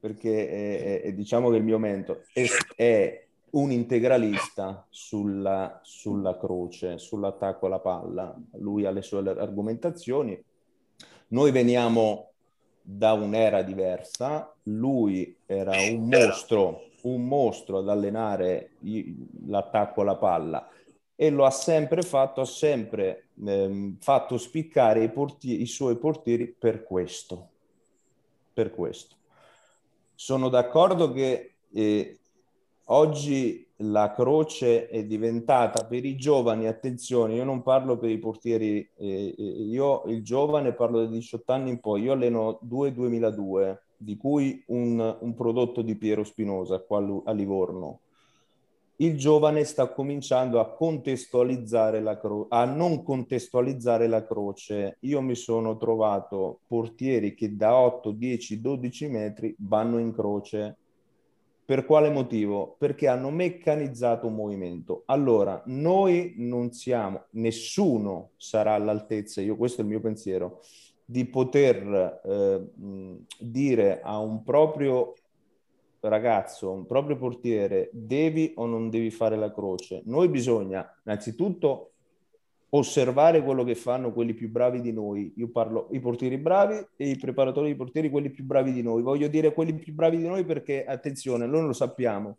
perché 0.00 0.48
è, 0.48 0.82
è, 0.82 1.00
è, 1.02 1.12
diciamo 1.12 1.50
che 1.50 1.56
il 1.56 1.62
mio 1.62 1.78
mento 1.78 2.22
è, 2.32 2.46
è 2.74 3.27
un 3.52 3.70
integralista 3.70 4.86
sulla, 4.90 5.80
sulla, 5.82 6.36
croce, 6.36 6.98
sull'attacco 6.98 7.66
alla 7.66 7.80
palla. 7.80 8.36
Lui 8.58 8.84
ha 8.84 8.90
le 8.90 9.02
sue 9.02 9.18
argomentazioni. 9.20 10.40
Noi 11.28 11.50
veniamo 11.50 12.30
da 12.80 13.12
un'era 13.12 13.62
diversa, 13.62 14.52
lui 14.62 15.36
era 15.46 15.72
un 15.90 16.08
mostro 16.08 16.86
un 17.02 17.26
mostro 17.26 17.78
ad 17.78 17.88
allenare 17.88 18.72
l'attacco 19.46 20.00
alla 20.00 20.16
palla 20.16 20.68
e 21.14 21.30
lo 21.30 21.44
ha 21.44 21.50
sempre 21.50 22.02
fatto, 22.02 22.40
ha 22.40 22.44
sempre 22.44 23.28
ehm, 23.44 23.96
fatto 23.98 24.38
spiccare 24.38 25.02
i, 25.02 25.10
portieri, 25.10 25.62
i 25.62 25.66
suoi 25.66 25.96
portieri 25.96 26.46
per 26.46 26.84
questo. 26.84 27.48
Per 28.52 28.70
questo. 28.70 29.16
Sono 30.14 30.48
d'accordo 30.48 31.12
che 31.12 31.54
eh, 31.72 32.18
oggi 32.90 33.66
la 33.82 34.12
croce 34.12 34.88
è 34.88 35.04
diventata 35.04 35.86
per 35.86 36.04
i 36.04 36.16
giovani, 36.16 36.66
attenzione, 36.66 37.34
io 37.34 37.44
non 37.44 37.62
parlo 37.62 37.96
per 37.96 38.10
i 38.10 38.18
portieri, 38.18 38.88
eh, 38.96 39.34
eh 39.36 39.42
io 39.42 40.02
il 40.06 40.22
giovane 40.22 40.72
parlo 40.72 41.00
da 41.00 41.06
18 41.06 41.52
anni 41.52 41.70
in 41.70 41.80
poi, 41.80 42.02
io 42.02 42.12
alleno 42.12 42.60
2-2002 42.66 43.78
di 43.98 44.16
cui 44.16 44.62
un, 44.68 45.16
un 45.20 45.34
prodotto 45.34 45.82
di 45.82 45.96
Piero 45.96 46.24
Spinosa 46.24 46.78
qua 46.80 47.22
a 47.24 47.32
Livorno. 47.32 48.00
Il 49.00 49.16
giovane 49.16 49.62
sta 49.62 49.92
cominciando 49.92 50.58
a 50.58 50.72
contestualizzare 50.72 52.00
la 52.00 52.18
croce, 52.18 52.46
a 52.50 52.64
non 52.64 53.04
contestualizzare 53.04 54.08
la 54.08 54.26
croce. 54.26 54.96
Io 55.00 55.20
mi 55.20 55.36
sono 55.36 55.76
trovato 55.76 56.60
portieri 56.66 57.34
che 57.34 57.54
da 57.54 57.76
8, 57.76 58.10
10, 58.10 58.60
12 58.60 59.06
metri 59.06 59.54
vanno 59.60 59.98
in 59.98 60.12
croce. 60.12 60.78
Per 61.68 61.84
quale 61.84 62.08
motivo? 62.08 62.76
Perché 62.78 63.08
hanno 63.08 63.28
meccanizzato 63.28 64.26
un 64.26 64.34
movimento. 64.34 65.02
Allora, 65.04 65.62
noi 65.66 66.32
non 66.38 66.72
siamo, 66.72 67.26
nessuno 67.32 68.30
sarà 68.38 68.72
all'altezza, 68.72 69.42
io 69.42 69.54
questo 69.54 69.82
è 69.82 69.84
il 69.84 69.90
mio 69.90 70.00
pensiero, 70.00 70.62
di 71.04 71.26
poter 71.26 72.22
eh, 72.24 72.70
dire 73.38 74.00
a 74.00 74.18
un 74.18 74.42
proprio 74.44 75.12
ragazzo, 76.00 76.70
un 76.70 76.86
proprio 76.86 77.18
portiere, 77.18 77.90
devi 77.92 78.54
o 78.54 78.64
non 78.64 78.88
devi 78.88 79.10
fare 79.10 79.36
la 79.36 79.52
croce. 79.52 80.00
Noi 80.06 80.30
bisogna 80.30 80.90
innanzitutto 81.04 81.96
osservare 82.70 83.42
quello 83.42 83.64
che 83.64 83.74
fanno 83.74 84.12
quelli 84.12 84.34
più 84.34 84.50
bravi 84.50 84.80
di 84.80 84.92
noi. 84.92 85.32
Io 85.36 85.48
parlo 85.48 85.88
i 85.92 86.00
portieri 86.00 86.36
bravi 86.36 86.84
e 86.96 87.08
i 87.08 87.16
preparatori 87.16 87.68
di 87.68 87.76
portieri, 87.76 88.10
quelli 88.10 88.30
più 88.30 88.44
bravi 88.44 88.72
di 88.72 88.82
noi. 88.82 89.02
Voglio 89.02 89.28
dire 89.28 89.52
quelli 89.52 89.74
più 89.74 89.92
bravi 89.94 90.18
di 90.18 90.26
noi 90.26 90.44
perché, 90.44 90.84
attenzione, 90.84 91.46
noi 91.46 91.62
lo 91.62 91.72
sappiamo 91.72 92.38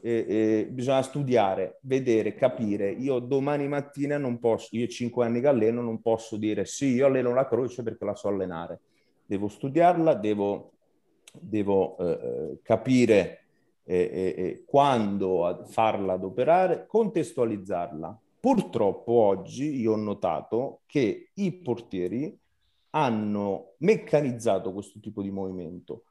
eh, 0.00 0.24
eh, 0.28 0.68
bisogna 0.70 1.02
studiare, 1.02 1.78
vedere, 1.82 2.34
capire. 2.34 2.90
Io 2.90 3.18
domani 3.18 3.68
mattina 3.68 4.18
non 4.18 4.38
posso, 4.38 4.68
io 4.76 4.86
cinque 4.88 5.24
anni 5.24 5.40
che 5.40 5.48
alleno, 5.48 5.82
non 5.82 6.00
posso 6.00 6.36
dire 6.36 6.64
sì, 6.64 6.94
io 6.94 7.06
alleno 7.06 7.34
la 7.34 7.46
croce 7.46 7.82
perché 7.82 8.04
la 8.04 8.14
so 8.14 8.28
allenare. 8.28 8.80
Devo 9.24 9.48
studiarla, 9.48 10.14
devo, 10.14 10.72
devo 11.32 11.98
eh, 11.98 12.04
eh 12.04 12.58
capire 12.62 13.42
eh, 13.84 14.34
eh, 14.36 14.62
quando 14.66 15.64
farla 15.66 16.14
adoperare, 16.14 16.86
contestualizzarla. 16.86 18.20
Purtroppo 18.40 19.12
oggi 19.12 19.80
io 19.80 19.92
ho 19.92 19.96
notato 19.96 20.80
che 20.86 21.30
i 21.34 21.52
portieri 21.52 22.38
hanno 22.90 23.74
meccanizzato 23.78 24.72
questo 24.72 25.00
tipo 25.00 25.22
di 25.22 25.30
movimento. 25.30 26.04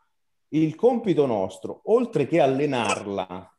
Il 0.50 0.75
compito 0.75 1.25
nostro, 1.25 1.81
oltre 1.86 2.27
che 2.27 2.39
allenarla 2.39 3.51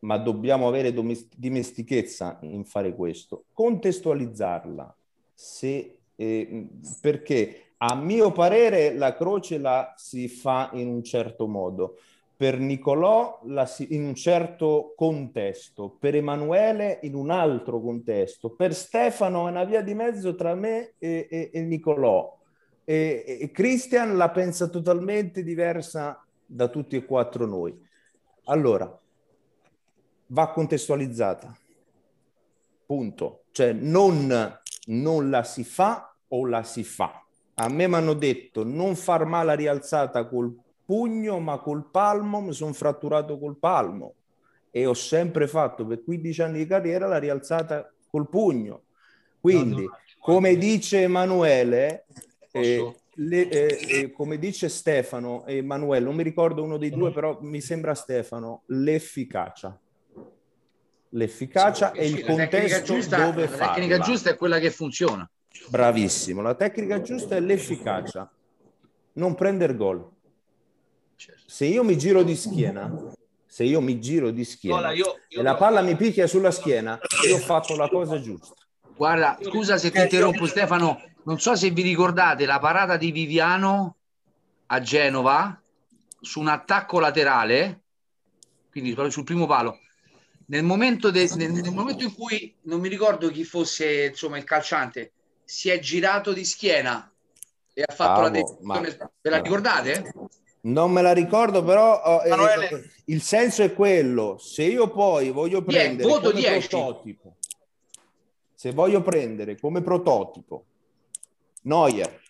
ma 0.00 0.16
dobbiamo 0.16 0.68
avere 0.68 0.94
dimestichezza 1.36 2.38
in 2.42 2.64
fare 2.64 2.94
questo, 2.94 3.46
contestualizzarla, 3.52 4.96
se, 5.34 5.98
eh, 6.14 6.68
perché 7.00 7.72
a 7.78 7.94
mio 7.94 8.32
parere 8.32 8.94
la 8.94 9.14
croce 9.14 9.58
la 9.58 9.94
si 9.96 10.28
fa 10.28 10.70
in 10.74 10.88
un 10.88 11.02
certo 11.02 11.46
modo, 11.46 11.98
per 12.38 12.60
Nicolò 12.60 13.40
si, 13.66 13.96
in 13.96 14.04
un 14.04 14.14
certo 14.14 14.94
contesto, 14.96 15.96
per 15.98 16.14
Emanuele 16.14 17.00
in 17.02 17.16
un 17.16 17.30
altro 17.30 17.80
contesto, 17.80 18.50
per 18.50 18.76
Stefano 18.76 19.48
è 19.48 19.50
una 19.50 19.64
via 19.64 19.82
di 19.82 19.92
mezzo 19.92 20.36
tra 20.36 20.54
me 20.54 20.94
e, 20.98 21.26
e, 21.28 21.50
e 21.52 21.60
Nicolò. 21.62 22.38
E, 22.84 23.24
e 23.40 23.50
Christian 23.50 24.16
la 24.16 24.30
pensa 24.30 24.68
totalmente 24.68 25.42
diversa 25.42 26.24
da 26.46 26.68
tutti 26.68 26.94
e 26.94 27.04
quattro 27.04 27.44
noi. 27.44 27.76
Allora, 28.44 28.96
va 30.26 30.50
contestualizzata. 30.52 31.58
Punto. 32.86 33.42
Cioè 33.50 33.72
non, 33.72 34.60
non 34.86 35.28
la 35.28 35.42
si 35.42 35.64
fa 35.64 36.14
o 36.28 36.46
la 36.46 36.62
si 36.62 36.84
fa. 36.84 37.20
A 37.54 37.68
me 37.68 37.88
mi 37.88 37.94
hanno 37.96 38.14
detto 38.14 38.62
non 38.62 38.94
far 38.94 39.24
male 39.24 39.46
la 39.46 39.54
rialzata 39.54 40.24
col 40.28 40.56
pugno 40.88 41.38
ma 41.38 41.58
col 41.58 41.84
palmo, 41.90 42.40
mi 42.40 42.54
sono 42.54 42.72
fratturato 42.72 43.38
col 43.38 43.58
palmo 43.58 44.14
e 44.70 44.86
ho 44.86 44.94
sempre 44.94 45.46
fatto 45.46 45.84
per 45.84 46.02
15 46.02 46.40
anni 46.40 46.58
di 46.60 46.66
carriera 46.66 47.06
la 47.06 47.18
rialzata 47.18 47.92
col 48.08 48.26
pugno. 48.26 48.84
Quindi, 49.38 49.86
come 50.18 50.56
dice 50.56 51.02
Emanuele, 51.02 52.06
eh, 52.52 52.94
le, 53.12 53.48
eh, 53.50 53.78
eh, 53.86 54.12
come 54.12 54.38
dice 54.38 54.70
Stefano 54.70 55.44
e 55.44 55.58
Emanuele, 55.58 56.06
non 56.06 56.14
mi 56.14 56.22
ricordo 56.22 56.62
uno 56.62 56.78
dei 56.78 56.90
due, 56.90 57.12
però 57.12 57.36
mi 57.42 57.60
sembra 57.60 57.94
Stefano, 57.94 58.62
l'efficacia 58.68 59.78
l'efficacia 61.10 61.92
sì, 61.92 61.98
e 61.98 62.06
il 62.06 62.24
contesto 62.24 62.94
giusta, 62.94 63.24
dove 63.26 63.42
la 63.42 63.48
farla. 63.48 63.66
La 63.66 63.72
tecnica 63.74 63.98
giusta 63.98 64.30
è 64.30 64.36
quella 64.36 64.58
che 64.58 64.70
funziona. 64.70 65.28
Bravissimo, 65.68 66.40
la 66.40 66.54
tecnica 66.54 67.02
giusta 67.02 67.36
è 67.36 67.40
l'efficacia, 67.40 68.30
non 69.14 69.34
prendere 69.34 69.74
gol. 69.76 70.16
Certo. 71.18 71.42
Se 71.46 71.66
io 71.66 71.82
mi 71.82 71.98
giro 71.98 72.22
di 72.22 72.36
schiena 72.36 73.16
se 73.58 73.64
io 73.64 73.80
mi 73.80 73.98
giro 73.98 74.30
di 74.30 74.44
schiena 74.44 74.92
io, 74.92 75.20
io 75.26 75.40
e 75.40 75.42
la 75.42 75.56
palla 75.56 75.80
mi 75.80 75.96
picchia 75.96 76.28
sulla 76.28 76.52
schiena, 76.52 77.00
io 77.26 77.34
ho 77.34 77.38
fatto 77.40 77.74
la 77.74 77.88
cosa 77.88 78.20
giusta. 78.20 78.54
Guarda, 78.94 79.36
scusa 79.42 79.78
se 79.78 79.90
ti 79.90 79.98
interrompo 79.98 80.46
Stefano, 80.46 81.02
non 81.24 81.40
so 81.40 81.56
se 81.56 81.70
vi 81.70 81.82
ricordate 81.82 82.46
la 82.46 82.60
parata 82.60 82.96
di 82.96 83.10
Viviano 83.10 83.96
a 84.66 84.80
Genova 84.80 85.60
su 86.20 86.38
un 86.38 86.46
attacco 86.46 87.00
laterale, 87.00 87.80
quindi 88.70 88.94
sul 89.10 89.24
primo 89.24 89.46
palo. 89.46 89.80
Nel 90.46 90.62
momento, 90.62 91.10
de, 91.10 91.28
nel, 91.34 91.50
nel 91.50 91.72
momento 91.72 92.04
in 92.04 92.14
cui 92.14 92.54
non 92.62 92.78
mi 92.78 92.88
ricordo 92.88 93.28
chi 93.28 93.42
fosse 93.42 94.06
insomma 94.06 94.38
il 94.38 94.44
calciante, 94.44 95.12
si 95.42 95.68
è 95.68 95.80
girato 95.80 96.32
di 96.32 96.44
schiena 96.44 97.10
e 97.72 97.82
ha 97.84 97.92
fatto 97.92 98.20
Bravo, 98.20 98.22
la 98.22 98.30
decisione. 98.30 98.62
Ma... 98.62 98.80
Ve 99.20 99.30
la 99.30 99.40
ricordate? 99.40 100.12
Non 100.60 100.90
me 100.90 101.02
la 101.02 101.12
ricordo, 101.12 101.62
però 101.62 102.02
oh, 102.02 102.22
eh, 102.24 102.90
il 103.06 103.22
senso 103.22 103.62
è 103.62 103.72
quello. 103.72 104.36
Se 104.38 104.64
io 104.64 104.90
poi 104.90 105.30
voglio 105.30 105.62
prendere 105.62 106.08
yeah, 106.08 106.20
come 106.20 106.32
10. 106.32 106.68
prototipo, 106.68 107.36
se 108.54 108.72
voglio 108.72 109.02
prendere 109.02 109.58
come 109.58 109.82
prototipo 109.82 110.64
Neuer, 111.62 112.20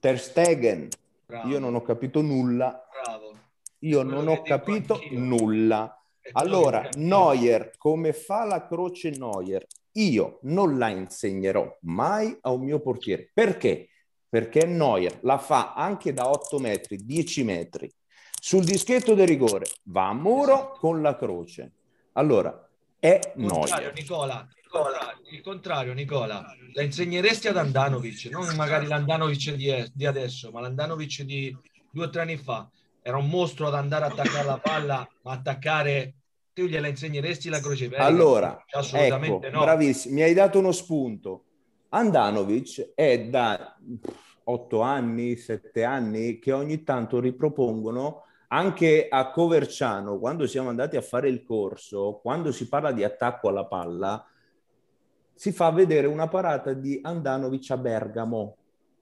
Ter 0.00 0.18
Stegen, 0.18 0.88
Bravo. 1.26 1.48
io 1.48 1.58
non 1.58 1.74
ho 1.74 1.82
capito 1.82 2.20
nulla. 2.20 2.86
Bravo. 3.02 3.32
Io 3.80 4.02
non 4.02 4.28
ho 4.28 4.42
capito 4.42 4.98
nulla. 5.10 6.00
Allora, 6.32 6.88
Neuer, 6.96 7.72
come 7.76 8.12
fa 8.12 8.44
la 8.44 8.66
croce 8.66 9.10
Neuer? 9.10 9.66
Io 9.92 10.38
non 10.42 10.78
la 10.78 10.88
insegnerò 10.88 11.78
mai 11.82 12.36
a 12.40 12.50
un 12.50 12.62
mio 12.62 12.80
portiere. 12.80 13.30
Perché? 13.32 13.88
Perché 14.34 14.66
Neuer 14.66 15.20
la 15.22 15.38
fa 15.38 15.74
anche 15.74 16.12
da 16.12 16.28
8 16.28 16.58
metri, 16.58 16.96
10 16.96 17.44
metri. 17.44 17.88
Sul 18.32 18.64
dischetto 18.64 19.14
del 19.14 19.28
rigore 19.28 19.66
va 19.84 20.08
a 20.08 20.12
muro 20.12 20.72
con 20.72 21.00
la 21.02 21.16
croce. 21.16 21.70
Allora, 22.14 22.68
è 22.98 23.32
Neuer. 23.36 23.92
Nicola, 23.94 24.48
Nicola, 24.60 25.16
il 25.30 25.40
contrario, 25.40 25.94
Nicola, 25.94 26.44
la 26.72 26.82
insegneresti 26.82 27.46
ad 27.46 27.58
Andanovic, 27.58 28.24
non 28.24 28.52
magari 28.56 28.88
l'Andanovic 28.88 29.52
di, 29.52 29.72
di 29.94 30.04
adesso, 30.04 30.50
ma 30.50 30.60
l'Andanovic 30.60 31.22
di 31.22 31.56
due 31.92 32.06
o 32.06 32.10
tre 32.10 32.22
anni 32.22 32.36
fa. 32.36 32.68
Era 33.02 33.18
un 33.18 33.28
mostro 33.28 33.68
ad 33.68 33.74
andare 33.74 34.06
a 34.06 34.08
attaccare 34.08 34.46
la 34.46 34.58
palla, 34.58 35.08
ma 35.22 35.30
attaccare 35.30 36.14
tu 36.52 36.64
gliela 36.64 36.88
insegneresti 36.88 37.48
la 37.48 37.60
croce? 37.60 37.88
Allora, 37.94 38.64
assolutamente 38.68 39.46
ecco, 39.46 39.58
no. 39.58 39.62
Bravissimo, 39.62 40.12
mi 40.12 40.22
hai 40.22 40.34
dato 40.34 40.58
uno 40.58 40.72
spunto. 40.72 41.44
Andanovic 41.94 42.92
è 42.94 43.26
da 43.26 43.76
otto 44.44 44.80
anni, 44.80 45.36
sette 45.36 45.84
anni 45.84 46.40
che 46.40 46.50
ogni 46.50 46.82
tanto 46.82 47.20
ripropongono 47.20 48.24
anche 48.48 49.06
a 49.08 49.30
Coverciano, 49.30 50.18
quando 50.18 50.46
siamo 50.48 50.70
andati 50.70 50.96
a 50.96 51.02
fare 51.02 51.28
il 51.28 51.44
corso, 51.44 52.18
quando 52.20 52.50
si 52.50 52.68
parla 52.68 52.90
di 52.90 53.04
attacco 53.04 53.48
alla 53.48 53.66
palla, 53.66 54.26
si 55.34 55.52
fa 55.52 55.70
vedere 55.70 56.08
una 56.08 56.28
parata 56.28 56.72
di 56.72 56.98
Andanovic 57.00 57.70
a 57.70 57.76
Bergamo. 57.76 58.56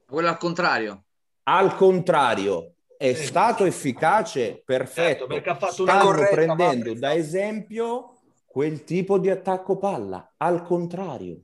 Quello 0.07 0.29
al 0.29 0.39
contrario. 0.39 1.05
Al 1.45 1.75
contrario, 1.77 2.75
è 2.99 3.15
sì. 3.15 3.25
stato 3.25 3.65
efficace, 3.65 4.63
perfetto. 4.65 5.27
Certo, 5.29 5.51
ha 5.51 5.55
fatto 5.55 5.83
Stanno 5.83 6.05
corretta, 6.05 6.35
prendendo 6.35 6.95
da 6.95 7.15
esempio 7.15 8.19
quel 8.47 8.85
tipo 8.85 9.19
di 9.19 9.31
attacco 9.31 9.77
palla. 9.79 10.35
Al 10.37 10.63
contrario, 10.63 11.41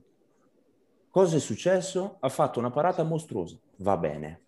cosa 1.09 1.37
è 1.37 1.39
successo? 1.39 2.17
Ha 2.19 2.29
fatto 2.29 2.59
una 2.59 2.71
parata 2.71 3.03
mostruosa. 3.03 3.57
Va 3.77 3.97
bene. 3.97 4.41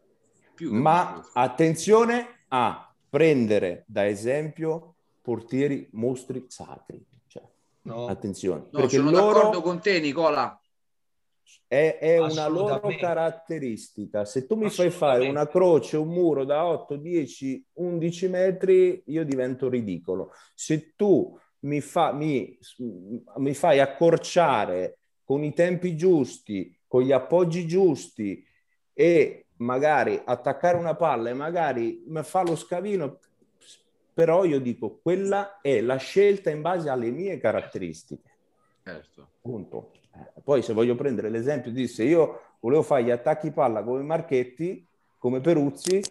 Ma 0.59 1.03
mostruoso. 1.15 1.29
attenzione 1.33 2.27
a 2.49 2.93
prendere 3.09 3.83
da 3.87 4.07
esempio 4.07 4.95
portieri 5.21 5.87
mostri 5.93 6.45
sacri. 6.47 7.03
Cioè, 7.27 7.43
no. 7.83 8.07
Attenzione. 8.07 8.67
No, 8.71 8.79
perché 8.79 8.97
sono 8.97 9.11
loro... 9.11 9.33
d'accordo 9.33 9.61
con 9.61 9.79
te, 9.79 9.99
Nicola. 9.99 10.55
È, 11.67 11.97
è 11.99 12.17
una 12.17 12.47
loro 12.47 12.79
caratteristica. 12.97 14.25
Se 14.25 14.45
tu 14.45 14.55
mi 14.55 14.69
fai 14.69 14.89
fare 14.89 15.27
una 15.27 15.47
croce, 15.47 15.97
un 15.97 16.09
muro 16.09 16.45
da 16.45 16.65
8, 16.65 16.95
10, 16.95 17.65
11 17.73 18.27
metri, 18.27 19.03
io 19.07 19.25
divento 19.25 19.69
ridicolo. 19.69 20.31
Se 20.53 20.93
tu 20.95 21.37
mi, 21.59 21.81
fa, 21.81 22.13
mi, 22.13 22.57
mi 23.37 23.53
fai 23.53 23.79
accorciare 23.79 24.99
con 25.31 25.45
i 25.45 25.53
tempi 25.53 25.95
giusti, 25.95 26.77
con 26.85 27.03
gli 27.03 27.13
appoggi 27.13 27.65
giusti 27.65 28.45
e 28.91 29.45
magari 29.59 30.21
attaccare 30.21 30.75
una 30.75 30.93
palla 30.95 31.29
e 31.29 31.33
magari 31.33 32.03
fa 32.23 32.41
lo 32.41 32.57
scavino, 32.57 33.17
però 34.13 34.43
io 34.43 34.59
dico 34.59 34.99
quella 35.01 35.61
è 35.61 35.79
la 35.79 35.95
scelta 35.95 36.49
in 36.49 36.59
base 36.59 36.89
alle 36.89 37.11
mie 37.11 37.37
caratteristiche. 37.37 38.29
Certo. 38.83 39.29
Punto. 39.39 39.93
Eh, 40.13 40.41
poi 40.43 40.61
se 40.61 40.73
voglio 40.73 40.95
prendere 40.95 41.29
l'esempio 41.29 41.71
di 41.71 41.87
se 41.87 42.03
io 42.03 42.57
volevo 42.59 42.81
fare 42.81 43.05
gli 43.05 43.11
attacchi 43.11 43.51
palla 43.51 43.83
come 43.83 44.01
Marchetti, 44.01 44.85
come 45.17 45.39
Peruzzi, 45.39 46.01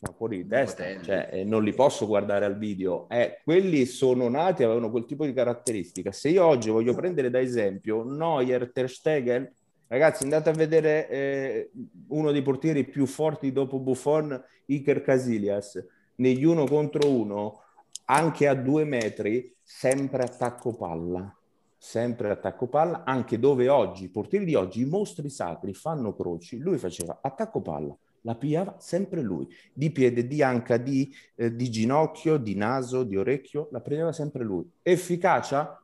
ma 0.00 0.12
fuori 0.12 0.42
di 0.42 0.46
testa, 0.48 0.84
cioè, 1.02 1.28
eh, 1.32 1.44
non 1.44 1.64
li 1.64 1.72
posso 1.72 2.06
guardare 2.06 2.44
al 2.44 2.56
video. 2.56 3.08
Eh, 3.08 3.40
quelli 3.42 3.84
sono 3.84 4.28
nati, 4.28 4.62
avevano 4.62 4.90
quel 4.90 5.06
tipo 5.06 5.24
di 5.24 5.32
caratteristica. 5.32 6.12
Se 6.12 6.28
io 6.28 6.44
oggi 6.44 6.70
voglio 6.70 6.94
prendere 6.94 7.30
da 7.30 7.40
esempio 7.40 8.04
Neuer, 8.04 8.70
Ter 8.72 8.88
Stegen, 8.88 9.50
ragazzi 9.88 10.22
andate 10.22 10.50
a 10.50 10.52
vedere 10.52 11.08
eh, 11.08 11.70
uno 12.08 12.30
dei 12.30 12.42
portieri 12.42 12.84
più 12.84 13.06
forti 13.06 13.52
dopo 13.52 13.78
Buffon, 13.78 14.40
Iker 14.66 15.02
Casillas, 15.02 15.84
negli 16.16 16.44
uno 16.44 16.66
contro 16.66 17.10
uno, 17.10 17.62
anche 18.04 18.46
a 18.46 18.54
due 18.54 18.84
metri, 18.84 19.54
sempre 19.62 20.22
attacco 20.22 20.74
palla. 20.74 21.32
Sempre 21.80 22.30
attacco 22.30 22.66
palla, 22.66 23.04
anche 23.04 23.38
dove 23.38 23.68
oggi, 23.68 24.04
i 24.04 24.08
portieri 24.08 24.44
di 24.44 24.56
oggi, 24.56 24.80
i 24.80 24.84
mostri 24.84 25.30
sacri 25.30 25.74
fanno 25.74 26.12
croci, 26.12 26.58
lui 26.58 26.76
faceva 26.76 27.20
attacco 27.22 27.60
palla, 27.60 27.96
la 28.22 28.34
pigliava 28.34 28.76
sempre 28.78 29.22
lui, 29.22 29.46
di 29.72 29.90
piede, 29.90 30.26
di 30.26 30.42
anca, 30.42 30.76
di, 30.76 31.14
eh, 31.34 31.54
di 31.54 31.70
ginocchio, 31.70 32.36
di 32.36 32.54
naso, 32.54 33.04
di 33.04 33.16
orecchio, 33.16 33.68
la 33.70 33.80
prendeva 33.80 34.12
sempre 34.12 34.44
lui. 34.44 34.68
Efficacia? 34.82 35.82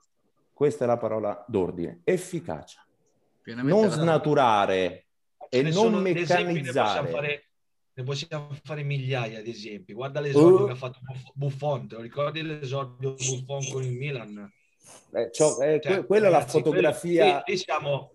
Questa 0.53 0.85
è 0.85 0.87
la 0.87 0.99
parola 0.99 1.45
d'ordine, 1.49 2.01
efficacia. 2.05 2.87
Non 3.45 3.91
snaturare 3.91 5.07
e 5.49 5.63
non 5.63 5.95
meccanizzare. 6.01 7.03
Ne 7.03 7.11
fare, 7.11 7.45
ne 7.93 8.03
possiamo 8.03 8.49
fare 8.63 8.83
migliaia 8.83 9.43
di 9.43 9.51
esempi. 9.51 9.93
Guarda 9.93 10.21
l'esordio 10.21 10.63
uh. 10.63 10.67
che 10.67 10.73
ha 10.73 10.77
fatto 10.77 11.01
Buffon, 11.35 11.89
te 11.89 11.97
lo 11.97 12.01
ricordi 12.01 12.43
l'esordio 12.43 13.15
Buffon 13.15 13.69
con 13.71 13.83
il 13.83 13.93
Milan? 13.93 14.51
Eh, 15.13 15.31
cioè, 15.33 15.75
eh, 15.75 15.81
cioè, 15.81 16.07
quella 16.07 16.29
è 16.29 16.31
la 16.31 16.47
fotografia. 16.47 17.43
Qui, 17.43 17.57
siamo 17.57 18.13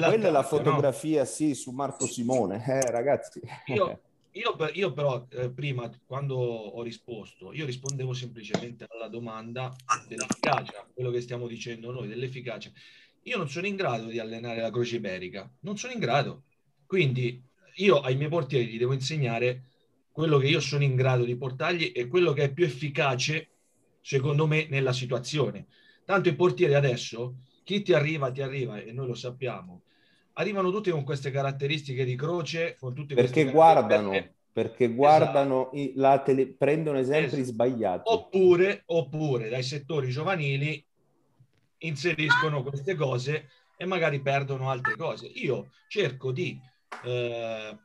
quella 0.00 0.28
è 0.28 0.30
la 0.30 0.42
fotografia, 0.42 1.20
no? 1.20 1.26
sì, 1.26 1.54
su 1.54 1.70
Marco 1.70 2.06
Simone, 2.06 2.64
eh, 2.66 2.90
ragazzi. 2.90 3.40
Io, 3.66 4.00
io, 4.32 4.56
io 4.72 4.92
però, 4.92 5.26
eh, 5.30 5.50
prima, 5.50 5.90
quando 6.06 6.36
ho 6.36 6.82
risposto, 6.82 7.52
io 7.52 7.66
rispondevo 7.66 8.12
semplicemente 8.12 8.86
alla 8.88 9.08
domanda 9.08 9.74
dell'efficacia, 10.08 10.86
quello 10.92 11.10
che 11.10 11.20
stiamo 11.20 11.46
dicendo 11.46 11.90
noi, 11.90 12.08
dell'efficacia. 12.08 12.70
Io 13.22 13.36
non 13.36 13.48
sono 13.48 13.66
in 13.66 13.76
grado 13.76 14.06
di 14.06 14.18
allenare 14.18 14.60
la 14.60 14.70
croce 14.70 14.96
iberica, 14.96 15.50
non 15.60 15.76
sono 15.76 15.92
in 15.92 15.98
grado. 15.98 16.44
Quindi 16.86 17.42
io 17.76 18.00
ai 18.00 18.16
miei 18.16 18.28
portieri 18.28 18.66
gli 18.66 18.78
devo 18.78 18.92
insegnare 18.92 19.64
quello 20.12 20.38
che 20.38 20.46
io 20.46 20.60
sono 20.60 20.84
in 20.84 20.94
grado 20.94 21.24
di 21.24 21.34
portargli 21.34 21.92
e 21.94 22.06
quello 22.06 22.32
che 22.32 22.44
è 22.44 22.52
più 22.52 22.64
efficace 22.64 23.48
secondo 24.04 24.46
me, 24.46 24.66
nella 24.68 24.92
situazione. 24.92 25.66
Tanto 26.04 26.28
i 26.28 26.34
portieri 26.34 26.74
adesso, 26.74 27.36
chi 27.64 27.82
ti 27.82 27.92
arriva, 27.92 28.30
ti 28.30 28.42
arriva, 28.42 28.78
e 28.78 28.92
noi 28.92 29.06
lo 29.08 29.14
sappiamo, 29.14 29.80
arrivano 30.34 30.70
tutti 30.70 30.90
con 30.90 31.02
queste 31.02 31.30
caratteristiche 31.30 32.04
di 32.04 32.14
croce, 32.14 32.76
con 32.78 32.94
tutte 32.94 33.14
perché 33.14 33.50
guardano, 33.50 34.10
perché, 34.10 34.34
perché 34.52 34.88
guardano, 34.88 35.72
esatto. 35.72 36.00
la 36.00 36.18
tele, 36.20 36.46
prendono 36.46 36.98
esempi 36.98 37.34
esatto. 37.34 37.44
sbagliati. 37.44 38.02
Oppure, 38.04 38.82
oppure 38.86 39.48
dai 39.48 39.62
settori 39.62 40.10
giovanili 40.10 40.84
inseriscono 41.78 42.62
queste 42.62 42.94
cose 42.94 43.48
e 43.76 43.84
magari 43.84 44.20
perdono 44.20 44.70
altre 44.70 44.96
cose. 44.96 45.26
Io 45.26 45.70
cerco 45.88 46.30
di 46.30 46.58
eh, 47.04 47.76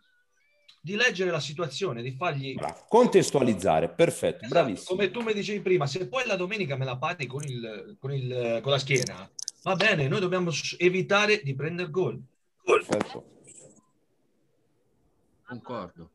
di 0.81 0.95
leggere 0.95 1.29
la 1.29 1.39
situazione, 1.39 2.01
di 2.01 2.11
fargli... 2.11 2.53
Bravo. 2.53 2.85
Contestualizzare, 2.87 3.89
perfetto, 3.89 4.45
esatto, 4.45 4.63
bravissimo. 4.63 4.87
Come 4.87 5.11
tu 5.11 5.21
mi 5.21 5.33
dicevi 5.33 5.59
prima, 5.59 5.85
se 5.85 6.07
poi 6.07 6.25
la 6.25 6.35
domenica 6.35 6.77
me 6.77 6.85
la 6.85 6.97
pari 6.97 7.25
con, 7.25 7.43
il, 7.43 7.97
con, 7.99 8.13
il, 8.13 8.59
con 8.61 8.71
la 8.71 8.79
schiena, 8.79 9.29
va 9.63 9.75
bene, 9.75 10.07
noi 10.07 10.19
dobbiamo 10.19 10.51
evitare 10.77 11.41
di 11.41 11.55
prendere 11.55 11.89
gol. 11.89 12.21
Perfetto. 12.63 13.37
Concordo. 15.45 16.11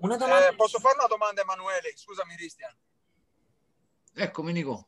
Una 0.00 0.16
domanda... 0.16 0.48
Eh, 0.48 0.54
posso 0.56 0.78
fare 0.80 0.96
una 0.98 1.06
domanda 1.06 1.42
Emanuele? 1.42 1.92
Scusami 1.94 2.34
Cristian. 2.34 2.74
Eccomi 4.14 4.52
Nico. 4.52 4.86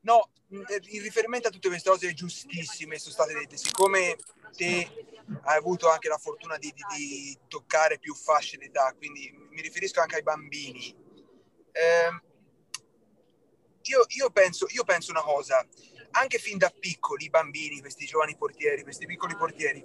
No, 0.00 0.30
in 0.48 0.64
riferimento 1.02 1.48
a 1.48 1.50
tutte 1.50 1.68
queste 1.68 1.90
cose 1.90 2.12
giustissime 2.14 2.98
sono 2.98 3.12
state 3.14 3.34
dette, 3.34 3.56
siccome 3.56 4.16
te 4.56 4.90
hai 5.42 5.56
avuto 5.56 5.88
anche 5.88 6.08
la 6.08 6.18
fortuna 6.18 6.58
di, 6.58 6.72
di, 6.74 6.82
di 6.96 7.38
toccare 7.46 7.98
più 7.98 8.14
fasce 8.14 8.56
d'età, 8.56 8.92
quindi 8.96 9.30
mi 9.50 9.60
riferisco 9.60 10.00
anche 10.00 10.16
ai 10.16 10.22
bambini. 10.22 10.92
Eh, 11.70 12.22
io, 13.84 14.04
io, 14.08 14.30
penso, 14.30 14.66
io 14.70 14.84
penso 14.84 15.10
una 15.10 15.22
cosa, 15.22 15.66
anche 16.12 16.38
fin 16.38 16.58
da 16.58 16.70
piccoli, 16.70 17.24
i 17.24 17.30
bambini, 17.30 17.80
questi 17.80 18.06
giovani 18.06 18.36
portieri, 18.36 18.82
questi 18.82 19.06
piccoli 19.06 19.36
portieri, 19.36 19.84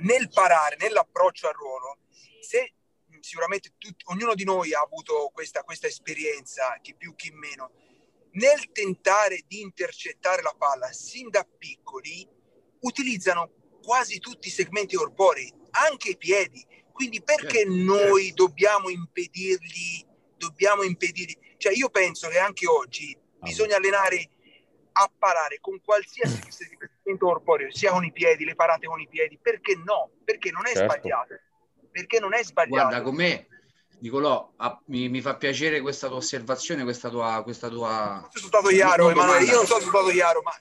nel 0.00 0.28
parare, 0.32 0.76
nell'approccio 0.78 1.48
al 1.48 1.54
ruolo, 1.54 1.98
se 2.40 2.74
sicuramente 3.20 3.74
tut, 3.78 4.02
ognuno 4.06 4.34
di 4.34 4.44
noi 4.44 4.72
ha 4.72 4.80
avuto 4.80 5.30
questa, 5.32 5.62
questa 5.62 5.86
esperienza, 5.86 6.78
chi 6.80 6.94
più 6.94 7.14
chi 7.14 7.30
meno, 7.30 7.72
nel 8.32 8.70
tentare 8.72 9.42
di 9.46 9.60
intercettare 9.60 10.42
la 10.42 10.54
palla 10.56 10.92
sin 10.92 11.28
da 11.30 11.44
piccoli, 11.44 12.26
utilizzano 12.80 13.50
quasi 13.82 14.18
tutti 14.18 14.48
i 14.48 14.52
segmenti 14.52 14.96
corporei, 14.96 15.52
anche 15.70 16.10
i 16.10 16.16
piedi. 16.16 16.64
Quindi 16.92 17.22
perché 17.22 17.60
certo, 17.60 17.72
noi 17.72 18.26
certo. 18.26 18.46
dobbiamo 18.46 18.88
impedirgli, 18.88 20.04
dobbiamo 20.36 20.82
impedirgli? 20.82 21.36
Cioè 21.58 21.74
io 21.74 21.90
penso 21.90 22.28
che 22.28 22.38
anche 22.38 22.66
oggi 22.66 23.14
ah, 23.14 23.44
bisogna 23.44 23.76
allenare 23.76 24.30
a 24.92 25.10
parare 25.16 25.58
con 25.60 25.80
qualsiasi 25.84 26.40
segmento 26.50 27.26
corporeo, 27.26 27.70
sia 27.72 27.90
con 27.92 28.04
i 28.04 28.12
piedi, 28.12 28.44
le 28.44 28.54
parate 28.54 28.86
con 28.86 29.00
i 29.00 29.08
piedi, 29.08 29.38
perché 29.40 29.76
no? 29.84 30.10
Perché 30.24 30.50
non 30.50 30.66
è 30.66 30.72
certo. 30.72 30.94
sbagliato. 30.94 31.34
Perché 31.90 32.20
non 32.20 32.32
è 32.34 32.42
sbagliato. 32.42 32.88
Guarda, 32.88 33.02
con 33.02 33.14
me, 33.14 33.46
Nicolò, 34.00 34.52
ah, 34.56 34.80
mi, 34.86 35.08
mi, 35.08 35.20
fa 35.20 35.36
piacere 35.36 35.80
questa 35.80 36.06
tua 36.06 36.16
osservazione, 36.16 36.84
questa 36.84 37.10
tua... 37.10 37.42
Questa 37.42 37.68
tua... 37.68 38.20
Non 38.20 38.30
sono 38.32 38.46
stato 38.46 38.68
chiaro, 38.68 39.10
Emanuele, 39.10 39.44
io 39.44 39.56
non 39.56 39.66
sono 39.66 39.80
stato 39.80 40.06
chiaro, 40.06 40.40
ma 40.42 40.52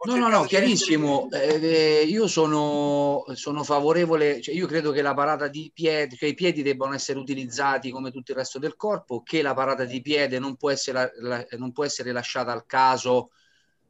No, 0.00 0.14
no, 0.16 0.28
no, 0.28 0.44
chiarissimo. 0.44 1.28
Eh, 1.30 1.58
eh, 1.60 2.02
io 2.04 2.28
sono, 2.28 3.24
sono 3.32 3.64
favorevole, 3.64 4.40
cioè 4.40 4.54
io 4.54 4.68
credo 4.68 4.92
che 4.92 5.02
la 5.02 5.12
parata 5.12 5.48
di 5.48 5.72
piede, 5.74 6.14
che 6.14 6.26
i 6.26 6.34
piedi 6.34 6.62
debbano 6.62 6.94
essere 6.94 7.18
utilizzati 7.18 7.90
come 7.90 8.12
tutto 8.12 8.30
il 8.30 8.36
resto 8.36 8.60
del 8.60 8.76
corpo, 8.76 9.22
che 9.24 9.42
la 9.42 9.54
parata 9.54 9.84
di 9.84 10.00
piede 10.00 10.38
non 10.38 10.54
può 10.54 10.70
essere, 10.70 11.12
la, 11.18 11.44
non 11.56 11.72
può 11.72 11.84
essere 11.84 12.12
lasciata 12.12 12.52
al 12.52 12.64
caso 12.64 13.30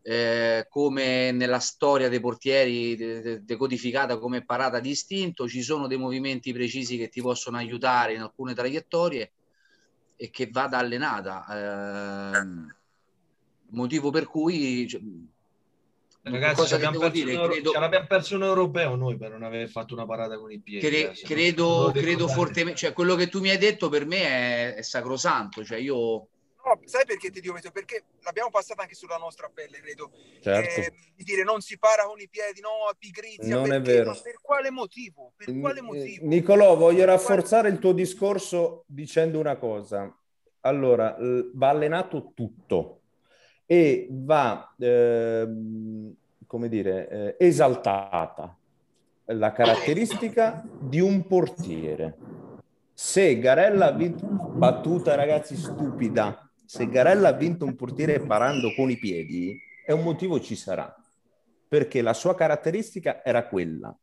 eh, 0.00 0.66
come 0.70 1.30
nella 1.30 1.58
storia 1.58 2.08
dei 2.08 2.20
portieri 2.20 2.96
de, 2.96 3.44
decodificata 3.44 4.18
come 4.18 4.42
parata 4.42 4.80
di 4.80 4.90
istinto. 4.90 5.46
Ci 5.46 5.60
sono 5.60 5.86
dei 5.86 5.98
movimenti 5.98 6.54
precisi 6.54 6.96
che 6.96 7.10
ti 7.10 7.20
possono 7.20 7.58
aiutare 7.58 8.14
in 8.14 8.22
alcune 8.22 8.54
traiettorie 8.54 9.32
e 10.16 10.30
che 10.30 10.48
vada 10.50 10.78
allenata. 10.78 12.32
Eh, 12.32 12.46
motivo 13.72 14.10
per 14.10 14.26
cui... 14.26 15.36
Ragazzi, 16.30 16.66
ci 16.66 16.74
abbiamo, 16.74 16.98
perso 16.98 17.24
dire, 17.24 17.48
credo... 17.48 17.72
l'abbiamo 17.72 18.06
perso 18.06 18.36
un 18.36 18.42
europeo 18.42 18.94
noi 18.94 19.16
per 19.16 19.30
non 19.30 19.42
aver 19.42 19.68
fatto 19.68 19.94
una 19.94 20.06
parata 20.06 20.38
con 20.38 20.50
i 20.50 20.58
piedi. 20.58 20.86
Cre- 20.86 21.10
eh, 21.10 21.22
credo, 21.22 21.90
credo 21.94 22.28
fortemente, 22.28 22.78
cioè 22.78 22.92
quello 22.92 23.14
che 23.14 23.28
tu 23.28 23.40
mi 23.40 23.50
hai 23.50 23.58
detto 23.58 23.88
per 23.88 24.06
me 24.06 24.22
è, 24.22 24.74
è 24.74 24.82
sacrosanto. 24.82 25.64
Cioè 25.64 25.78
io... 25.78 26.28
No, 26.64 26.80
sai 26.84 27.04
perché 27.06 27.30
ti 27.30 27.40
dico 27.40 27.52
questo? 27.52 27.70
Perché 27.70 28.04
l'abbiamo 28.22 28.50
passata 28.50 28.82
anche 28.82 28.94
sulla 28.94 29.16
nostra 29.16 29.50
pelle, 29.52 29.80
credo. 29.80 30.10
Certo. 30.40 30.80
Eh, 30.80 30.92
di 31.14 31.24
dire 31.24 31.42
non 31.42 31.60
si 31.60 31.78
para 31.78 32.04
con 32.04 32.20
i 32.20 32.28
piedi, 32.28 32.60
no, 32.60 32.88
a 32.90 32.94
pigrizia. 32.98 33.54
Non 33.54 33.68
perché, 33.68 33.76
è 33.76 33.96
vero. 33.96 34.18
per 34.22 34.38
quale 34.42 34.70
motivo? 34.70 35.32
Per 35.36 35.58
quale 35.58 35.80
motivo? 35.80 36.26
Nicolò, 36.26 36.76
voglio 36.76 37.04
rafforzare 37.04 37.70
il 37.70 37.78
tuo 37.78 37.92
discorso 37.92 38.84
dicendo 38.86 39.38
una 39.38 39.56
cosa. 39.56 40.14
Allora, 40.62 41.16
va 41.54 41.68
allenato 41.68 42.32
tutto 42.34 43.00
e 43.64 44.08
va, 44.10 44.74
eh, 44.78 45.46
come 46.48 46.70
dire, 46.70 47.08
eh, 47.08 47.46
esaltata 47.46 48.56
la 49.26 49.52
caratteristica 49.52 50.64
di 50.80 50.98
un 50.98 51.26
portiere. 51.26 52.16
Se 52.94 53.38
Garella 53.38 53.88
ha 53.88 53.92
vinto, 53.92 54.26
battuta 54.26 55.14
ragazzi 55.14 55.54
stupida, 55.54 56.50
se 56.64 56.88
Garella 56.88 57.28
ha 57.28 57.32
vinto 57.32 57.66
un 57.66 57.76
portiere 57.76 58.20
parando 58.20 58.72
con 58.74 58.90
i 58.90 58.96
piedi, 58.96 59.60
è 59.84 59.92
un 59.92 60.02
motivo 60.02 60.40
ci 60.40 60.56
sarà, 60.56 60.92
perché 61.68 62.00
la 62.00 62.14
sua 62.14 62.34
caratteristica 62.34 63.22
era 63.22 63.46
quella. 63.46 63.94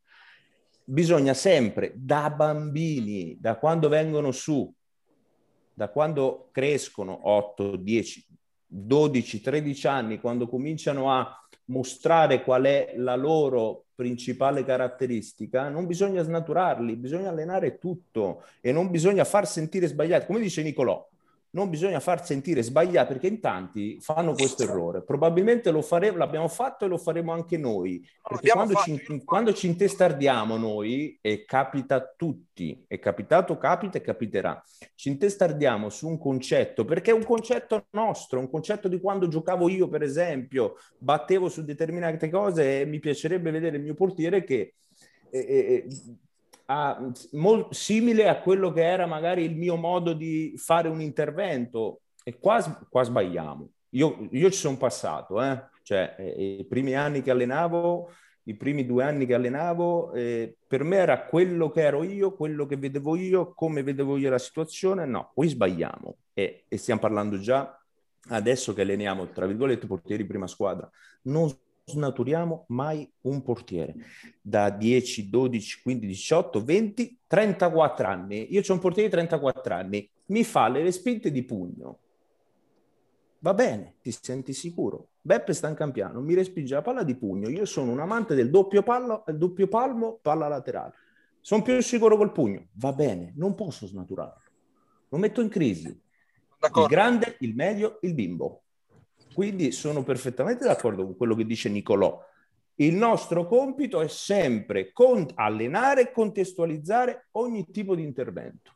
Bisogna 0.84 1.34
sempre, 1.34 1.94
da 1.96 2.30
bambini, 2.30 3.38
da 3.40 3.56
quando 3.56 3.90
vengono 3.90 4.32
su, 4.32 4.72
da 5.74 5.90
quando 5.90 6.50
crescono 6.52 7.28
8, 7.28 7.76
10, 7.76 8.26
12-13 8.72 9.88
anni, 9.88 10.20
quando 10.20 10.48
cominciano 10.48 11.12
a 11.12 11.45
mostrare 11.66 12.44
qual 12.44 12.64
è 12.64 12.94
la 12.98 13.16
loro 13.16 13.86
principale 13.96 14.64
caratteristica, 14.64 15.70
non 15.70 15.86
bisogna 15.86 16.22
snaturarli, 16.22 16.96
bisogna 16.96 17.30
allenare 17.30 17.78
tutto 17.78 18.44
e 18.62 18.72
non 18.72 18.90
bisogna 18.90 19.24
far 19.24 19.48
sentire 19.48 19.88
sbagliati. 19.88 20.26
Come 20.26 20.42
dice 20.42 20.62
Nicolò, 20.62 21.08
non 21.56 21.70
bisogna 21.70 22.02
far 22.02 22.24
sentire 22.24 22.62
sbagliati 22.62 23.14
perché 23.14 23.28
in 23.28 23.40
tanti 23.40 23.98
fanno 24.02 24.34
questo 24.34 24.64
errore. 24.64 25.04
Probabilmente 25.04 25.72
lo 25.72 25.82
faremo, 25.82 26.18
l'abbiamo 26.18 26.50
fatto 26.50 26.84
e 26.84 26.90
lo 26.90 26.98
faremo 26.98 27.32
anche 27.32 27.58
noi. 27.58 28.06
Perché 28.22 28.50
quando 28.50 28.76
ci, 28.76 29.24
quando 29.24 29.54
ci, 29.54 29.68
intestardiamo 29.68 30.58
noi, 30.58 31.18
e 31.22 31.46
capita 31.46 31.96
a 31.96 32.14
tutti, 32.16 32.84
è 32.88 33.00
capitato, 33.00 33.58
capita 33.58 33.98
e 33.98 34.02
capiterà, 34.02 34.62
ci 34.96 35.08
intestardiamo 35.10 35.90
su 35.90 36.10
un 36.10 36.20
concetto, 36.20 36.84
perché 36.84 37.12
è 37.12 37.14
un 37.14 37.24
concetto 37.24 37.88
nostro, 37.92 38.40
un 38.40 38.50
concetto 38.50 38.90
di 38.90 39.00
quando 39.00 39.30
giocavo 39.30 39.70
io, 39.70 39.88
per 39.88 40.04
esempio, 40.04 40.76
battevo 40.98 41.48
su 41.48 41.64
determinate 41.64 42.30
cose 42.30 42.82
e 42.82 42.86
mi 42.86 43.00
piacerebbe 43.00 43.50
vedere 43.50 43.78
il 43.78 43.84
mio 43.84 43.94
portiere 43.94 44.44
che... 44.44 44.76
Eh, 45.30 45.40
eh, 45.40 45.88
a, 46.66 47.12
mol, 47.32 47.68
simile 47.72 48.28
a 48.28 48.40
quello 48.40 48.72
che 48.72 48.84
era 48.84 49.06
magari 49.06 49.44
il 49.44 49.56
mio 49.56 49.76
modo 49.76 50.14
di 50.14 50.54
fare 50.58 50.88
un 50.88 51.02
intervento 51.02 52.02
e 52.24 52.38
qua, 52.40 52.62
qua 52.90 53.04
sbagliamo. 53.04 53.70
Io, 53.92 54.28
io, 54.32 54.50
ci 54.50 54.58
sono 54.58 54.78
passato, 54.78 55.42
eh? 55.42 55.70
cioè 55.84 56.16
eh, 56.18 56.58
i 56.60 56.66
primi 56.66 56.96
anni 56.96 57.22
che 57.22 57.32
allenavo, 57.32 58.12
i 58.44 58.56
primi 58.56 58.86
due 58.86 59.04
anni 59.04 59.26
che 59.26 59.34
allenavo, 59.34 60.12
eh, 60.14 60.58
per 60.68 60.84
me 60.84 60.98
era 60.98 61.26
quello 61.26 61.70
che 61.70 61.82
ero 61.82 62.04
io, 62.04 62.34
quello 62.34 62.66
che 62.66 62.78
vedevo 62.78 63.16
io, 63.16 63.54
come 63.54 63.84
vedevo 63.84 64.18
io 64.18 64.30
la 64.30 64.38
situazione. 64.38 65.06
No, 65.06 65.32
qui 65.34 65.48
sbagliamo 65.48 66.18
e, 66.34 66.66
e 66.68 66.78
stiamo 66.78 67.00
parlando 67.00 67.40
già 67.40 67.80
adesso 68.30 68.74
che 68.74 68.82
alleniamo, 68.82 69.30
tra 69.30 69.46
virgolette, 69.46 69.88
portieri 69.88 70.26
prima 70.26 70.48
squadra. 70.48 70.90
Non 71.24 71.50
snaturiamo 71.86 72.66
mai 72.70 73.10
un 73.22 73.44
portiere 73.44 73.96
da 74.42 74.70
10, 74.70 75.30
12, 75.30 75.82
15, 75.84 76.08
18, 76.08 76.64
20, 76.64 77.20
34 77.28 78.08
anni. 78.08 78.54
Io 78.54 78.62
ho 78.68 78.74
un 78.74 78.80
portiere 78.80 79.08
di 79.08 79.14
34 79.16 79.74
anni, 79.74 80.10
mi 80.28 80.44
fa 80.44 80.68
le 80.68 80.82
respinte 80.82 81.32
di 81.32 81.44
pugno. 81.44 82.00
Va 83.40 83.54
bene, 83.54 83.98
ti 84.02 84.12
senti 84.12 84.54
sicuro. 84.54 85.10
Beppe 85.22 85.54
sta 85.54 85.70
in 85.70 85.76
campiano, 85.76 86.20
mi 86.22 86.34
respinge 86.34 86.74
la 86.74 86.82
palla 86.82 87.04
di 87.04 87.16
pugno. 87.16 87.50
Io 87.50 87.66
sono 87.66 87.92
un 87.92 88.00
amante 88.00 88.34
del 88.34 88.50
doppio, 88.50 88.82
pallo, 88.82 89.24
doppio 89.28 89.68
palmo, 89.68 90.18
palla 90.22 90.48
laterale. 90.48 90.94
Sono 91.42 91.62
più 91.62 91.80
sicuro 91.82 92.18
col 92.18 92.32
pugno. 92.32 92.70
Va 92.74 92.92
bene, 92.94 93.34
non 93.36 93.54
posso 93.54 93.86
snaturarlo. 93.86 94.42
Lo 95.10 95.18
metto 95.20 95.42
in 95.42 95.50
crisi. 95.50 95.88
Il 95.88 96.86
grande, 96.88 97.36
il 97.42 97.54
medio, 97.54 98.00
il 98.02 98.16
bimbo. 98.16 98.64
Quindi 99.36 99.74
sono 99.74 100.02
perfettamente 100.02 100.64
d'accordo 100.64 101.04
con 101.04 101.18
quello 101.18 101.36
che 101.36 101.46
dice 101.46 101.68
Nicolò. 101.68 102.24
Il 102.76 102.94
nostro 102.94 103.46
compito 103.46 104.00
è 104.00 104.08
sempre 104.08 104.94
con- 104.94 105.28
allenare 105.36 106.04
e 106.04 106.12
contestualizzare 106.14 107.28
ogni 107.32 107.70
tipo 107.70 107.96
di 107.96 108.02
intervento. 108.02 108.74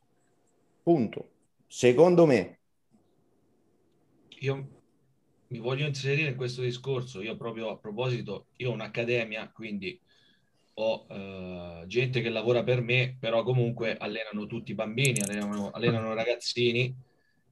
Punto. 0.83 1.29
Secondo 1.65 2.25
me. 2.25 2.59
Io 4.39 4.67
mi 5.47 5.59
voglio 5.59 5.87
inserire 5.87 6.31
in 6.31 6.35
questo 6.35 6.61
discorso. 6.61 7.21
Io 7.21 7.37
proprio 7.37 7.69
a 7.69 7.77
proposito, 7.77 8.47
io 8.57 8.71
ho 8.71 8.73
un'accademia, 8.73 9.49
quindi 9.53 9.97
ho 10.73 11.05
uh, 11.07 11.87
gente 11.87 12.19
che 12.19 12.29
lavora 12.29 12.65
per 12.65 12.81
me, 12.81 13.15
però 13.17 13.43
comunque 13.43 13.95
allenano 13.95 14.45
tutti 14.45 14.71
i 14.71 14.75
bambini, 14.75 15.21
allenano, 15.21 15.69
allenano 15.71 16.13
ragazzini 16.13 17.07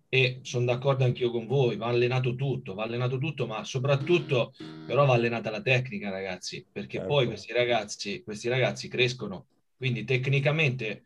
e 0.10 0.40
sono 0.44 0.66
d'accordo 0.66 1.04
anch'io 1.04 1.32
con 1.32 1.48
voi, 1.48 1.76
va 1.76 1.88
allenato 1.88 2.36
tutto, 2.36 2.74
va 2.74 2.84
allenato 2.84 3.18
tutto, 3.18 3.46
ma 3.46 3.64
soprattutto 3.64 4.54
però 4.86 5.06
va 5.06 5.14
allenata 5.14 5.50
la 5.50 5.62
tecnica, 5.62 6.10
ragazzi, 6.10 6.66
perché 6.72 6.98
certo. 6.98 7.08
poi 7.08 7.26
questi 7.26 7.52
ragazzi, 7.52 8.24
questi 8.24 8.48
ragazzi 8.48 8.88
crescono, 8.88 9.48
quindi 9.76 10.06
tecnicamente 10.06 11.04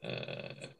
eh, 0.00 0.76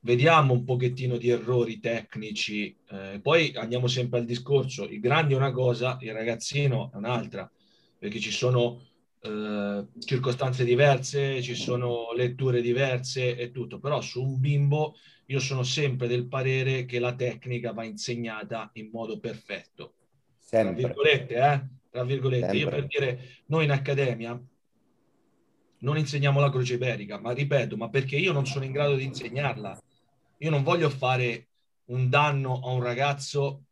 vediamo 0.00 0.52
un 0.52 0.64
pochettino 0.64 1.16
di 1.16 1.28
errori 1.28 1.80
tecnici, 1.80 2.76
eh, 2.90 3.18
poi 3.20 3.52
andiamo 3.56 3.88
sempre 3.88 4.20
al 4.20 4.24
discorso, 4.24 4.84
il 4.88 5.00
grande 5.00 5.34
è 5.34 5.36
una 5.36 5.52
cosa, 5.52 5.98
il 6.00 6.12
ragazzino 6.12 6.90
è 6.92 6.96
un'altra, 6.96 7.50
perché 7.98 8.20
ci 8.20 8.30
sono 8.30 8.89
eh, 9.22 9.86
circostanze 9.98 10.64
diverse, 10.64 11.42
ci 11.42 11.54
sono 11.54 12.12
letture 12.14 12.60
diverse 12.60 13.36
e 13.36 13.50
tutto, 13.50 13.78
però 13.78 14.00
su 14.00 14.22
un 14.22 14.40
bimbo 14.40 14.94
io 15.26 15.38
sono 15.38 15.62
sempre 15.62 16.08
del 16.08 16.26
parere 16.26 16.84
che 16.84 16.98
la 16.98 17.14
tecnica 17.14 17.72
va 17.72 17.84
insegnata 17.84 18.70
in 18.74 18.90
modo 18.90 19.20
perfetto. 19.20 19.94
Sempre. 20.38 20.80
Tra 20.80 20.88
virgolette, 20.88 21.34
eh? 21.34 21.68
Tra 21.90 22.04
virgolette. 22.04 22.46
Sempre. 22.46 22.58
Io 22.58 22.68
per 22.68 22.86
dire, 22.86 23.28
noi 23.46 23.64
in 23.64 23.70
accademia 23.70 24.42
non 25.80 25.96
insegniamo 25.96 26.40
la 26.40 26.50
croce 26.50 26.74
iberica, 26.74 27.18
ma 27.20 27.32
ripeto, 27.32 27.76
ma 27.76 27.88
perché 27.88 28.16
io 28.16 28.32
non 28.32 28.46
sono 28.46 28.64
in 28.64 28.72
grado 28.72 28.96
di 28.96 29.04
insegnarla. 29.04 29.80
Io 30.38 30.50
non 30.50 30.62
voglio 30.62 30.90
fare 30.90 31.48
un 31.86 32.08
danno 32.08 32.60
a 32.64 32.70
un 32.70 32.82
ragazzo 32.82 33.66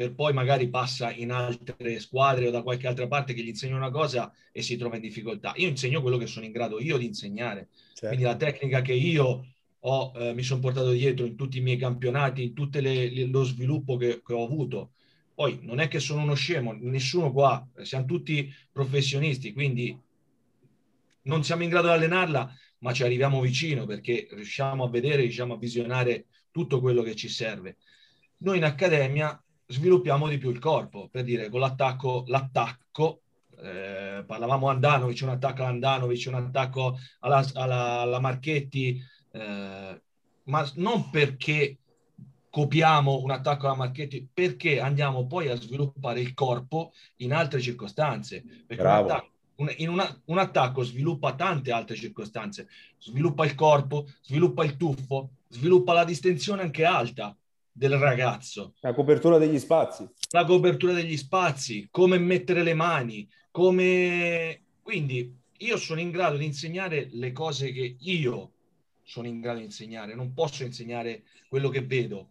per 0.00 0.14
poi 0.14 0.32
magari 0.32 0.70
passa 0.70 1.12
in 1.12 1.30
altre 1.30 2.00
squadre 2.00 2.48
o 2.48 2.50
da 2.50 2.62
qualche 2.62 2.86
altra 2.86 3.06
parte 3.06 3.34
che 3.34 3.42
gli 3.42 3.48
insegna 3.48 3.76
una 3.76 3.90
cosa 3.90 4.32
e 4.50 4.62
si 4.62 4.78
trova 4.78 4.94
in 4.94 5.02
difficoltà. 5.02 5.52
Io 5.56 5.68
insegno 5.68 6.00
quello 6.00 6.16
che 6.16 6.26
sono 6.26 6.46
in 6.46 6.52
grado 6.52 6.80
io 6.80 6.96
di 6.96 7.04
insegnare. 7.04 7.68
Certo. 7.88 8.06
Quindi 8.06 8.24
la 8.24 8.34
tecnica 8.34 8.80
che 8.80 8.94
io 8.94 9.46
ho, 9.78 10.12
eh, 10.16 10.32
mi 10.32 10.42
sono 10.42 10.60
portato 10.60 10.92
dietro 10.92 11.26
in 11.26 11.36
tutti 11.36 11.58
i 11.58 11.60
miei 11.60 11.76
campionati, 11.76 12.44
in 12.44 12.54
tutto 12.54 12.78
lo 12.80 13.44
sviluppo 13.44 13.98
che, 13.98 14.22
che 14.24 14.32
ho 14.32 14.42
avuto. 14.42 14.92
Poi 15.34 15.58
non 15.64 15.80
è 15.80 15.88
che 15.88 16.00
sono 16.00 16.22
uno 16.22 16.32
scemo, 16.32 16.72
nessuno 16.72 17.30
qua, 17.30 17.68
siamo 17.82 18.06
tutti 18.06 18.50
professionisti, 18.72 19.52
quindi 19.52 19.94
non 21.24 21.44
siamo 21.44 21.62
in 21.62 21.68
grado 21.68 21.88
di 21.88 21.92
allenarla, 21.92 22.50
ma 22.78 22.92
ci 22.94 23.02
arriviamo 23.02 23.42
vicino 23.42 23.84
perché 23.84 24.28
riusciamo 24.30 24.82
a 24.82 24.88
vedere, 24.88 25.20
riusciamo 25.20 25.52
a 25.52 25.58
visionare 25.58 26.24
tutto 26.50 26.80
quello 26.80 27.02
che 27.02 27.14
ci 27.14 27.28
serve. 27.28 27.76
Noi 28.38 28.56
in 28.56 28.64
accademia 28.64 29.38
sviluppiamo 29.70 30.28
di 30.28 30.36
più 30.36 30.50
il 30.50 30.58
corpo, 30.58 31.08
per 31.10 31.24
dire 31.24 31.48
con 31.48 31.60
l'attacco, 31.60 32.24
l'attacco 32.26 33.22
eh, 33.62 34.24
parlavamo 34.26 34.68
Andanovic, 34.68 35.20
un 35.22 35.28
attacco 35.30 35.62
a 35.62 35.68
Andanovic, 35.68 36.24
un 36.26 36.34
attacco 36.34 36.98
alla, 37.20 37.46
alla, 37.54 38.00
alla 38.00 38.20
Marchetti, 38.20 39.00
eh, 39.32 40.02
ma 40.44 40.70
non 40.74 41.10
perché 41.10 41.78
copiamo 42.50 43.20
un 43.22 43.30
attacco 43.30 43.66
alla 43.66 43.76
Marchetti, 43.76 44.28
perché 44.32 44.80
andiamo 44.80 45.26
poi 45.26 45.48
a 45.48 45.54
sviluppare 45.56 46.20
il 46.20 46.34
corpo 46.34 46.92
in 47.16 47.32
altre 47.32 47.60
circostanze. 47.60 48.42
Perché 48.66 48.82
un 48.82 48.88
attacco, 48.88 49.30
un, 49.56 49.72
in 49.76 49.88
una, 49.88 50.20
un 50.26 50.38
attacco 50.38 50.82
sviluppa 50.82 51.34
tante 51.34 51.70
altre 51.70 51.94
circostanze, 51.94 52.68
sviluppa 52.98 53.44
il 53.44 53.54
corpo, 53.54 54.08
sviluppa 54.22 54.64
il 54.64 54.76
tuffo, 54.76 55.30
sviluppa 55.48 55.92
la 55.92 56.04
distensione 56.04 56.62
anche 56.62 56.84
alta 56.84 57.36
del 57.80 57.96
ragazzo. 57.96 58.74
La 58.80 58.92
copertura 58.92 59.38
degli 59.38 59.58
spazi. 59.58 60.06
La 60.32 60.44
copertura 60.44 60.92
degli 60.92 61.16
spazi, 61.16 61.88
come 61.90 62.18
mettere 62.18 62.62
le 62.62 62.74
mani, 62.74 63.26
come... 63.50 64.64
Quindi 64.82 65.34
io 65.56 65.76
sono 65.78 65.98
in 65.98 66.10
grado 66.10 66.36
di 66.36 66.44
insegnare 66.44 67.08
le 67.12 67.32
cose 67.32 67.72
che 67.72 67.96
io 67.98 68.52
sono 69.02 69.28
in 69.28 69.40
grado 69.40 69.60
di 69.60 69.64
insegnare, 69.64 70.14
non 70.14 70.34
posso 70.34 70.62
insegnare 70.62 71.22
quello 71.48 71.70
che 71.70 71.80
vedo, 71.80 72.28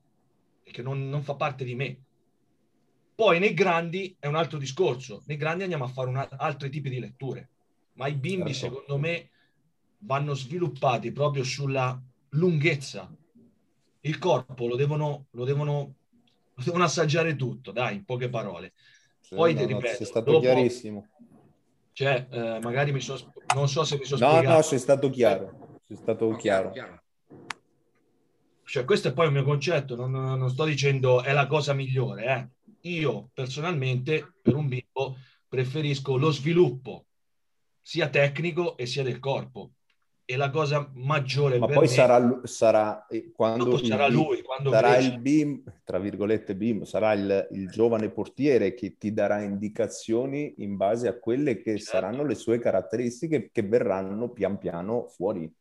perché 0.63 0.83
non, 0.83 1.09
non 1.09 1.23
fa 1.23 1.33
parte 1.33 1.63
di 1.63 1.73
me. 1.73 1.97
Poi 3.15 3.39
nei 3.39 3.55
grandi 3.55 4.15
è 4.19 4.27
un 4.27 4.35
altro 4.35 4.59
discorso, 4.59 5.23
nei 5.25 5.37
grandi 5.37 5.63
andiamo 5.63 5.85
a 5.85 5.89
fare 5.89 6.09
una, 6.09 6.29
altri 6.29 6.69
tipi 6.69 6.91
di 6.91 6.99
letture, 6.99 7.49
ma 7.93 8.07
i 8.07 8.13
bimbi 8.13 8.53
certo. 8.53 8.75
secondo 8.75 8.99
me 8.99 9.31
vanno 9.99 10.35
sviluppati 10.35 11.11
proprio 11.11 11.43
sulla 11.43 11.99
lunghezza. 12.29 13.11
Il 14.01 14.17
corpo 14.17 14.67
lo 14.67 14.75
devono, 14.75 15.25
lo 15.31 15.45
devono, 15.45 15.95
lo 16.53 16.63
devono 16.63 16.83
assaggiare 16.83 17.35
tutto, 17.35 17.71
dai, 17.71 17.95
in 17.95 18.05
poche 18.05 18.29
parole. 18.29 18.73
Poi 19.29 19.53
no, 19.53 19.59
ti 19.59 19.65
ripeto, 19.65 19.95
sei 19.95 20.05
stato 20.05 20.31
dopo, 20.31 20.43
chiarissimo. 20.43 21.07
Cioè, 21.93 22.27
eh, 22.29 22.59
magari 22.61 22.91
mi 22.91 23.01
sono, 23.01 23.33
non 23.55 23.67
so 23.67 23.83
se 23.83 23.97
mi 23.97 24.05
sono 24.05 24.25
no, 24.25 24.31
spiegato. 24.31 24.55
No, 24.55 24.61
sei 24.61 24.79
stato 24.79 25.09
chiaro, 25.09 25.79
sei 25.87 25.97
stato 25.97 26.35
chiaro. 26.35 26.71
chiaro. 26.71 27.01
Cioè, 28.63 28.85
questo 28.85 29.09
è 29.09 29.13
poi 29.13 29.25
il 29.25 29.31
mio 29.31 29.43
concetto, 29.43 29.95
non, 29.95 30.11
non 30.11 30.49
sto 30.49 30.63
dicendo 30.63 31.23
è 31.23 31.33
la 31.33 31.47
cosa 31.47 31.73
migliore, 31.73 32.25
eh 32.25 32.57
io 32.81 33.29
personalmente 33.33 34.35
per 34.41 34.55
un 34.55 34.67
bimbo 34.67 35.17
preferisco 35.47 36.15
lo 36.15 36.31
sviluppo 36.31 37.05
sia 37.81 38.09
tecnico 38.09 38.77
e 38.77 38.85
sia 38.85 39.03
del 39.03 39.19
corpo. 39.19 39.71
E 40.31 40.35
la 40.35 40.51
cosa 40.51 40.87
maggiore 40.93 41.57
Ma 41.57 41.65
poi 41.65 41.79
me, 41.79 41.87
sarà, 41.87 42.41
sarà 42.43 43.07
quando 43.33 43.83
sarà 43.83 44.05
il, 44.05 44.13
lui, 44.13 44.43
quando 44.43 44.69
sarà 44.69 44.91
cresce. 44.91 45.09
il 45.09 45.19
BIM, 45.21 45.63
tra 45.83 45.97
virgolette 45.97 46.55
BIM, 46.55 46.83
sarà 46.83 47.13
il, 47.13 47.47
il, 47.53 47.67
giovane 47.71 48.11
portiere 48.11 48.75
che 48.75 48.95
ti 48.99 49.11
darà 49.11 49.41
indicazioni 49.41 50.53
in 50.57 50.77
base 50.77 51.07
a 51.07 51.17
quelle 51.17 51.55
che 51.55 51.77
certo. 51.77 51.85
saranno 51.85 52.23
le 52.23 52.35
sue 52.35 52.59
caratteristiche 52.59 53.49
che 53.51 53.63
verranno 53.63 54.29
pian 54.29 54.59
piano 54.59 55.07
fuori. 55.07 55.51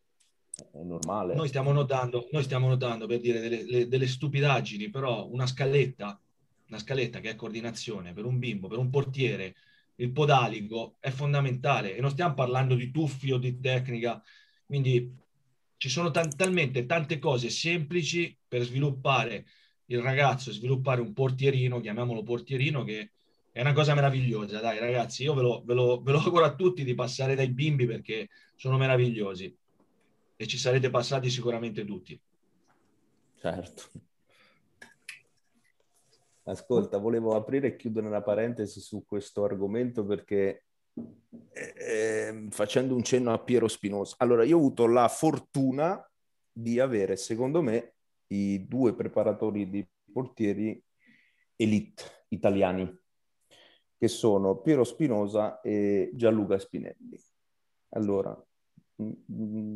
È 0.70 0.82
normale. 0.82 1.34
Noi 1.34 1.48
stiamo 1.48 1.72
notando, 1.72 2.28
noi 2.30 2.42
stiamo 2.42 2.68
notando 2.68 3.06
per 3.06 3.20
dire 3.20 3.40
delle, 3.40 3.64
le, 3.64 3.88
delle 3.88 4.06
stupidaggini, 4.06 4.90
però 4.90 5.26
una 5.30 5.46
scaletta 5.46 6.20
una 6.68 6.78
scaletta 6.78 7.20
che 7.20 7.30
è 7.30 7.36
coordinazione 7.36 8.12
per 8.12 8.26
un 8.26 8.38
bimbo, 8.38 8.68
per 8.68 8.76
un 8.78 8.90
portiere, 8.90 9.54
il 9.96 10.10
podalico 10.10 10.96
è 11.00 11.10
fondamentale 11.10 11.96
e 11.96 12.00
non 12.00 12.10
stiamo 12.10 12.34
parlando 12.34 12.74
di 12.74 12.90
tuffi 12.90 13.32
o 13.32 13.38
di 13.38 13.58
tecnica, 13.58 14.22
quindi 14.68 15.16
ci 15.78 15.88
sono 15.88 16.10
t- 16.10 16.36
talmente 16.36 16.84
tante 16.84 17.18
cose 17.18 17.48
semplici 17.48 18.36
per 18.46 18.62
sviluppare 18.62 19.46
il 19.86 20.02
ragazzo, 20.02 20.52
sviluppare 20.52 21.00
un 21.00 21.14
portierino, 21.14 21.80
chiamiamolo 21.80 22.22
portierino, 22.22 22.84
che 22.84 23.12
è 23.50 23.62
una 23.62 23.72
cosa 23.72 23.94
meravigliosa. 23.94 24.60
Dai 24.60 24.78
ragazzi, 24.78 25.22
io 25.22 25.32
ve 25.32 25.40
lo, 25.40 25.62
ve 25.64 25.72
lo, 25.72 26.02
ve 26.02 26.12
lo 26.12 26.18
auguro 26.18 26.44
a 26.44 26.54
tutti 26.54 26.84
di 26.84 26.94
passare 26.94 27.34
dai 27.34 27.48
bimbi 27.48 27.86
perché 27.86 28.28
sono 28.56 28.76
meravigliosi 28.76 29.56
e 30.36 30.46
ci 30.46 30.58
sarete 30.58 30.90
passati 30.90 31.30
sicuramente 31.30 31.86
tutti. 31.86 32.20
Certo. 33.40 33.90
Ascolta, 36.42 36.98
volevo 36.98 37.34
aprire 37.34 37.68
e 37.68 37.76
chiudere 37.76 38.06
una 38.06 38.22
parentesi 38.22 38.80
su 38.80 39.04
questo 39.06 39.44
argomento 39.44 40.04
perché 40.04 40.64
eh, 41.52 42.46
facendo 42.50 42.94
un 42.94 43.02
cenno 43.02 43.32
a 43.32 43.38
Piero 43.38 43.68
Spinosa. 43.68 44.16
Allora, 44.18 44.44
io 44.44 44.56
ho 44.56 44.58
avuto 44.58 44.86
la 44.86 45.08
fortuna 45.08 46.02
di 46.50 46.80
avere, 46.80 47.16
secondo 47.16 47.62
me, 47.62 47.94
i 48.28 48.66
due 48.66 48.94
preparatori 48.94 49.68
di 49.68 49.86
portieri 50.12 50.82
elite 51.56 52.24
italiani, 52.28 52.96
che 53.96 54.08
sono 54.08 54.60
Piero 54.60 54.84
Spinosa 54.84 55.60
e 55.60 56.10
Gianluca 56.14 56.58
Spinelli. 56.58 57.20
Allora, 57.90 58.36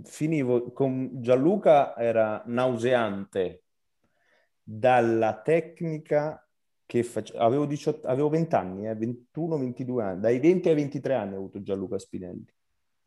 finivo 0.04 0.72
con 0.72 1.22
Gianluca 1.22 1.96
era 1.96 2.42
nauseante 2.46 3.64
dalla 4.62 5.40
tecnica 5.40 6.46
che 6.92 7.02
face... 7.04 7.34
avevo, 7.38 7.64
18... 7.64 8.06
avevo 8.06 8.28
20 8.28 8.54
anni, 8.54 8.86
eh, 8.86 8.94
21, 8.94 9.56
22 9.56 10.02
anni, 10.02 10.20
dai 10.20 10.38
20 10.38 10.68
ai 10.68 10.74
23 10.74 11.14
anni 11.14 11.34
ho 11.34 11.38
avuto 11.38 11.62
Gianluca 11.62 11.98
Spinelli. 11.98 12.44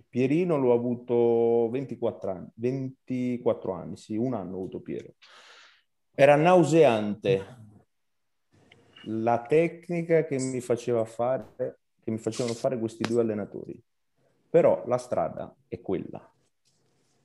Pierino 0.09 0.57
l'ho 0.57 0.73
avuto 0.73 1.69
24 1.69 2.31
anni, 2.31 2.47
24 2.55 3.71
anni, 3.73 3.95
sì, 3.95 4.15
un 4.15 4.33
anno 4.33 4.55
ho 4.55 4.59
avuto 4.61 4.79
Piero. 4.79 5.13
Era 6.15 6.35
nauseante 6.35 7.45
la 9.03 9.45
tecnica 9.47 10.25
che 10.25 10.39
mi 10.39 10.61
faceva 10.61 11.05
fare, 11.05 11.53
che 11.55 12.09
mi 12.09 12.17
facevano 12.17 12.55
fare 12.55 12.79
questi 12.79 13.03
due 13.03 13.21
allenatori. 13.21 13.79
Però 14.49 14.83
la 14.87 14.97
strada 14.97 15.55
è 15.67 15.79
quella. 15.79 16.27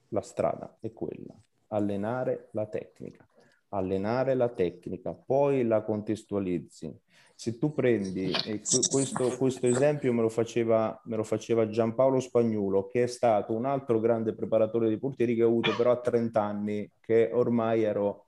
La 0.09 0.21
strada 0.21 0.77
è 0.79 0.93
quella. 0.93 1.35
Allenare 1.69 2.49
la 2.51 2.67
tecnica 2.67 3.27
allenare 3.71 4.35
la 4.35 4.49
tecnica, 4.49 5.13
poi 5.13 5.65
la 5.65 5.83
contestualizzi. 5.83 6.93
Se 7.35 7.57
tu 7.57 7.73
prendi, 7.73 8.31
e 8.45 8.61
questo, 8.91 9.35
questo 9.39 9.67
esempio 9.67 10.13
me 10.13 10.21
lo, 10.21 10.29
faceva, 10.29 11.01
me 11.05 11.17
lo 11.17 11.25
faceva 11.25 11.69
Giampaolo 11.69 12.21
Spagnuolo, 12.21 12.87
che 12.87 13.05
è 13.05 13.07
stato 13.07 13.55
un 13.55 13.65
altro 13.65 13.99
grande 13.99 14.35
preparatore 14.35 14.91
di 14.91 14.99
portieri 14.99 15.35
che 15.35 15.43
ho 15.43 15.49
avuto 15.49 15.75
però 15.75 15.93
a 15.93 16.01
30 16.01 16.43
anni, 16.43 16.91
che 17.01 17.31
ormai 17.33 17.83
ero 17.83 18.27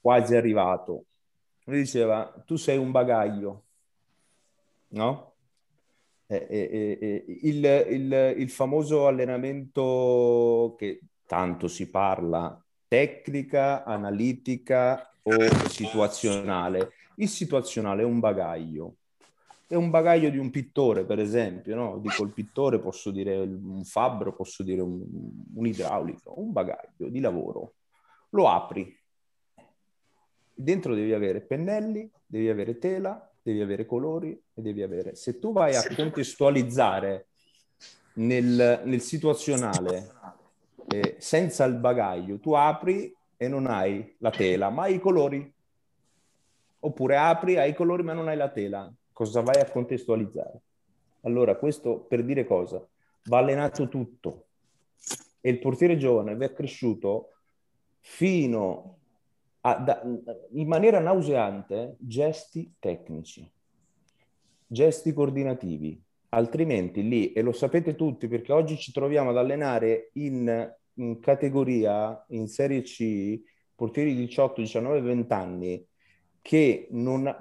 quasi 0.00 0.34
arrivato. 0.34 1.04
Lui 1.64 1.80
diceva, 1.80 2.32
tu 2.46 2.56
sei 2.56 2.78
un 2.78 2.90
bagaglio, 2.90 3.64
no? 4.88 5.34
Eh, 6.26 6.46
eh, 6.48 6.98
eh, 7.00 7.24
il, 7.42 7.64
il, 7.64 8.34
il 8.38 8.50
famoso 8.50 9.06
allenamento 9.06 10.76
che 10.78 11.00
tanto 11.26 11.68
si 11.68 11.90
parla 11.90 12.64
tecnica, 12.90 13.84
analitica 13.84 15.14
o 15.22 15.68
situazionale. 15.68 16.90
Il 17.18 17.28
situazionale 17.28 18.02
è 18.02 18.04
un 18.04 18.18
bagaglio. 18.18 18.96
È 19.68 19.76
un 19.76 19.90
bagaglio 19.90 20.28
di 20.28 20.38
un 20.38 20.50
pittore, 20.50 21.04
per 21.04 21.20
esempio, 21.20 21.76
no? 21.76 21.98
Dico 21.98 22.24
il 22.24 22.32
pittore, 22.32 22.80
posso 22.80 23.12
dire 23.12 23.36
un 23.36 23.84
fabbro, 23.84 24.34
posso 24.34 24.64
dire 24.64 24.80
un, 24.80 25.00
un 25.54 25.66
idraulico, 25.66 26.34
un 26.40 26.50
bagaglio 26.50 27.08
di 27.08 27.20
lavoro. 27.20 27.74
Lo 28.30 28.48
apri. 28.48 28.98
Dentro 30.52 30.92
devi 30.92 31.12
avere 31.12 31.42
pennelli, 31.42 32.10
devi 32.26 32.48
avere 32.48 32.78
tela, 32.78 33.30
devi 33.40 33.60
avere 33.60 33.86
colori 33.86 34.32
e 34.32 34.60
devi 34.60 34.82
avere... 34.82 35.14
Se 35.14 35.38
tu 35.38 35.52
vai 35.52 35.76
a 35.76 35.94
contestualizzare 35.94 37.28
nel, 38.14 38.82
nel 38.84 39.00
situazionale 39.00 40.38
eh, 40.92 41.16
senza 41.18 41.64
il 41.64 41.74
bagaglio, 41.74 42.40
tu 42.40 42.52
apri 42.52 43.14
e 43.36 43.48
non 43.48 43.66
hai 43.66 44.16
la 44.18 44.30
tela, 44.30 44.70
ma 44.70 44.82
hai 44.82 44.96
i 44.96 45.00
colori. 45.00 45.54
Oppure 46.80 47.16
apri, 47.16 47.56
hai 47.56 47.70
i 47.70 47.74
colori, 47.74 48.02
ma 48.02 48.12
non 48.12 48.28
hai 48.28 48.36
la 48.36 48.48
tela. 48.48 48.92
Cosa 49.12 49.40
vai 49.40 49.60
a 49.60 49.70
contestualizzare? 49.70 50.60
Allora, 51.22 51.56
questo 51.56 52.00
per 52.00 52.24
dire 52.24 52.44
cosa? 52.44 52.84
Va 53.24 53.38
allenato 53.38 53.88
tutto. 53.88 54.46
E 55.40 55.48
il 55.48 55.58
portiere 55.58 55.96
giovane 55.96 56.34
va 56.36 56.52
cresciuto 56.52 57.34
fino 58.00 58.98
a, 59.60 59.74
da, 59.76 60.02
in 60.52 60.66
maniera 60.66 60.98
nauseante 61.00 61.96
gesti 61.98 62.74
tecnici, 62.78 63.48
gesti 64.66 65.12
coordinativi, 65.12 66.02
altrimenti 66.30 67.06
lì, 67.06 67.32
e 67.32 67.42
lo 67.42 67.52
sapete 67.52 67.94
tutti 67.94 68.28
perché 68.28 68.52
oggi 68.52 68.76
ci 68.76 68.92
troviamo 68.92 69.30
ad 69.30 69.36
allenare 69.36 70.10
in, 70.14 70.74
in 71.00 71.20
categoria, 71.20 72.24
in 72.28 72.46
Serie 72.46 72.82
C, 72.82 73.40
portieri 73.74 74.14
di 74.14 74.26
18, 74.26 74.60
19, 74.60 75.00
20 75.00 75.32
anni, 75.32 75.86
che 76.42 76.88
non 76.90 77.34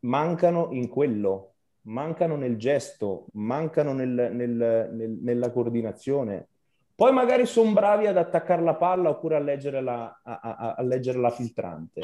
mancano 0.00 0.68
in 0.72 0.88
quello, 0.88 1.54
mancano 1.82 2.36
nel 2.36 2.56
gesto, 2.56 3.26
mancano 3.32 3.92
nel, 3.92 4.30
nel, 4.32 4.90
nel, 4.92 5.10
nella 5.20 5.50
coordinazione. 5.50 6.48
Poi 6.94 7.12
magari 7.12 7.44
sono 7.46 7.72
bravi 7.72 8.06
ad 8.06 8.16
attaccare 8.16 8.62
la 8.62 8.74
palla 8.74 9.10
oppure 9.10 9.36
a 9.36 9.40
leggere 9.40 9.82
la, 9.82 10.20
a, 10.22 10.40
a, 10.40 10.74
a 10.74 10.82
leggere 10.82 11.18
la 11.18 11.30
filtrante, 11.30 12.00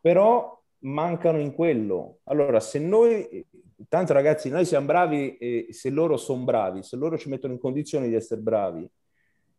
però 0.00 0.60
mancano 0.80 1.38
in 1.38 1.54
quello. 1.54 2.18
Allora, 2.24 2.60
se 2.60 2.78
noi, 2.78 3.46
tanto 3.88 4.12
ragazzi, 4.12 4.50
noi 4.50 4.66
siamo 4.66 4.86
bravi 4.86 5.38
e 5.38 5.68
se 5.70 5.88
loro 5.88 6.18
sono 6.18 6.44
bravi, 6.44 6.82
se 6.82 6.96
loro 6.96 7.16
ci 7.16 7.30
mettono 7.30 7.54
in 7.54 7.58
condizioni 7.58 8.08
di 8.08 8.14
essere 8.14 8.42
bravi, 8.42 8.88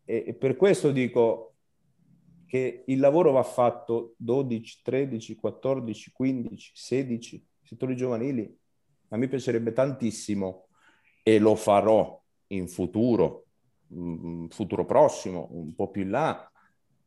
e, 0.05 0.35
per 0.35 0.55
questo 0.55 0.91
dico 0.91 1.55
che 2.45 2.83
il 2.85 2.99
lavoro 2.99 3.31
va 3.31 3.43
fatto 3.43 4.13
12, 4.17 4.81
13, 4.83 5.35
14, 5.35 6.11
15, 6.11 6.71
16 6.73 7.47
settori 7.63 7.95
giovanili. 7.95 8.57
A 9.09 9.17
me 9.17 9.27
piacerebbe 9.27 9.73
tantissimo 9.73 10.67
e 11.23 11.39
lo 11.39 11.55
farò 11.55 12.21
in 12.47 12.67
futuro, 12.67 13.45
in 13.89 14.47
futuro 14.49 14.85
prossimo, 14.85 15.47
un 15.51 15.73
po' 15.73 15.89
più 15.89 16.03
in 16.03 16.11
là, 16.11 16.51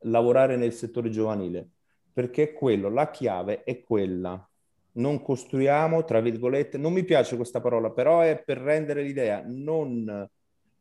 lavorare 0.01 0.57
nel 0.57 0.73
settore 0.73 1.11
giovanile, 1.11 1.69
perché 2.13 2.53
quello, 2.53 2.89
la 2.89 3.11
chiave 3.11 3.63
è 3.63 3.83
quella. 3.83 4.45
Non 4.93 5.23
costruiamo, 5.23 6.05
tra 6.05 6.21
virgolette, 6.21 6.79
non 6.79 6.93
mi 6.93 7.05
piace 7.05 7.37
questa 7.37 7.61
parola, 7.61 7.91
però 7.91 8.21
è 8.21 8.43
per 8.43 8.59
rendere 8.59 9.03
l'idea, 9.03 9.43
non 9.47 10.29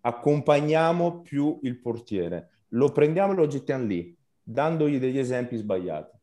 accompagniamo 0.07 1.21
più 1.21 1.59
il 1.63 1.79
portiere, 1.79 2.51
lo 2.69 2.91
prendiamo 2.91 3.33
e 3.33 3.35
lo 3.35 3.47
gettiamo 3.47 3.85
lì, 3.85 4.17
dandogli 4.41 4.99
degli 4.99 5.19
esempi 5.19 5.57
sbagliati. 5.57 6.15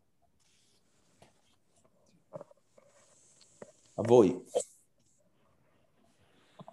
A 3.97 4.03
voi. 4.03 4.43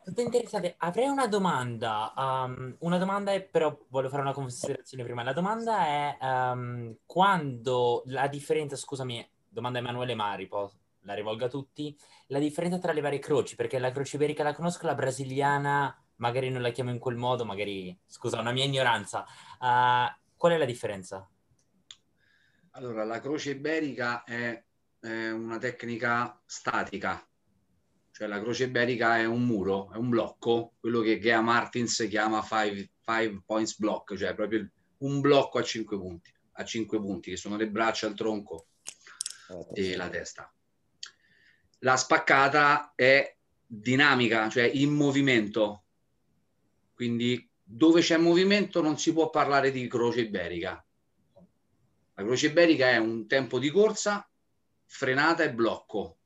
Tutto 0.04 0.22
interessante. 0.22 0.76
Avrei 0.78 1.08
una 1.08 1.28
domanda. 1.28 2.14
Um, 2.16 2.76
una 2.80 2.98
domanda 2.98 3.32
è, 3.34 3.44
però 3.44 3.78
voglio 3.90 4.10
fare 4.10 4.22
una 4.22 4.34
considerazione 4.34 5.04
prima. 5.04 5.22
La 5.22 5.34
domanda 5.34 5.86
è 5.86 6.18
um, 6.20 6.96
quando 7.06 8.04
la 8.06 8.28
differenza, 8.28 8.76
scusami, 8.76 9.30
domanda 9.48 9.80
Emanuele 9.80 10.16
Maripo, 10.16 10.72
la 11.02 11.14
rivolgo 11.14 11.46
a 11.46 11.50
tutti, 11.50 11.96
la 12.28 12.40
differenza 12.40 12.80
tra 12.80 12.94
le 12.94 13.02
varie 13.02 13.20
croci, 13.20 13.56
perché 13.56 13.78
la 13.78 13.92
croce 13.92 14.16
iberica 14.16 14.44
la 14.44 14.54
conosco, 14.54 14.88
la 14.88 14.96
brasiliana 14.96 16.01
magari 16.22 16.50
non 16.50 16.62
la 16.62 16.70
chiamo 16.70 16.92
in 16.92 17.00
quel 17.00 17.16
modo, 17.16 17.44
magari, 17.44 17.98
scusa, 18.06 18.40
una 18.40 18.52
mia 18.52 18.64
ignoranza. 18.64 19.26
Uh, 19.60 20.08
qual 20.38 20.54
è 20.54 20.58
la 20.58 20.66
differenza? 20.66 21.28
Allora, 22.72 23.04
la 23.04 23.20
croce 23.20 23.52
iberica 23.52 24.24
è, 24.24 24.64
è 25.00 25.30
una 25.32 25.58
tecnica 25.58 26.40
statica, 26.46 27.28
cioè 28.12 28.28
la 28.28 28.40
croce 28.40 28.66
iberica 28.66 29.18
è 29.18 29.26
un 29.26 29.46
muro, 29.46 29.92
è 29.92 29.98
un 29.98 30.10
blocco, 30.10 30.74
quello 30.80 31.02
che 31.02 31.20
Gea 31.20 31.42
Martins 31.42 32.06
chiama 32.08 32.42
five, 32.44 32.92
five 33.02 33.42
points 33.46 33.78
block, 33.78 34.16
cioè 34.16 34.36
proprio 34.36 34.70
un 35.00 35.20
blocco 35.22 35.58
a 35.58 35.64
cinque 35.64 35.98
punti, 35.98 36.32
a 36.54 36.64
cinque 36.64 37.00
punti, 37.00 37.32
che 37.32 37.38
sono 37.38 37.58
le 37.58 37.68
braccia, 37.68 38.08
il 38.08 38.14
tronco 38.14 38.68
e 39.74 39.96
la 39.96 40.08
testa. 40.08 40.54
La 41.80 41.98
spaccata 41.98 42.94
è 42.96 43.36
dinamica, 43.66 44.50
cioè 44.50 44.64
in 44.64 44.94
movimento, 44.94 45.81
quindi 47.02 47.50
dove 47.64 48.00
c'è 48.02 48.18
movimento 48.18 48.80
non 48.80 49.00
si 49.00 49.12
può 49.12 49.32
parlare 49.32 49.72
di 49.72 49.88
croce 49.88 50.22
iberica. 50.22 50.86
La 52.14 52.24
croce 52.24 52.46
iberica 52.46 52.92
è 52.92 52.98
un 52.98 53.26
tempo 53.26 53.58
di 53.58 53.72
corsa, 53.72 54.30
frenata 54.86 55.42
e 55.42 55.52
blocco. 55.52 56.20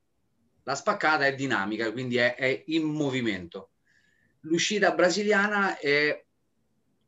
La 0.63 0.75
spaccata 0.75 1.25
è 1.27 1.33
dinamica, 1.33 1.89
quindi 1.93 2.17
è, 2.17 2.35
è 2.35 2.63
in 2.65 2.83
movimento. 2.83 3.69
L'uscita 4.41 4.93
brasiliana 4.93 5.77
è 5.77 6.25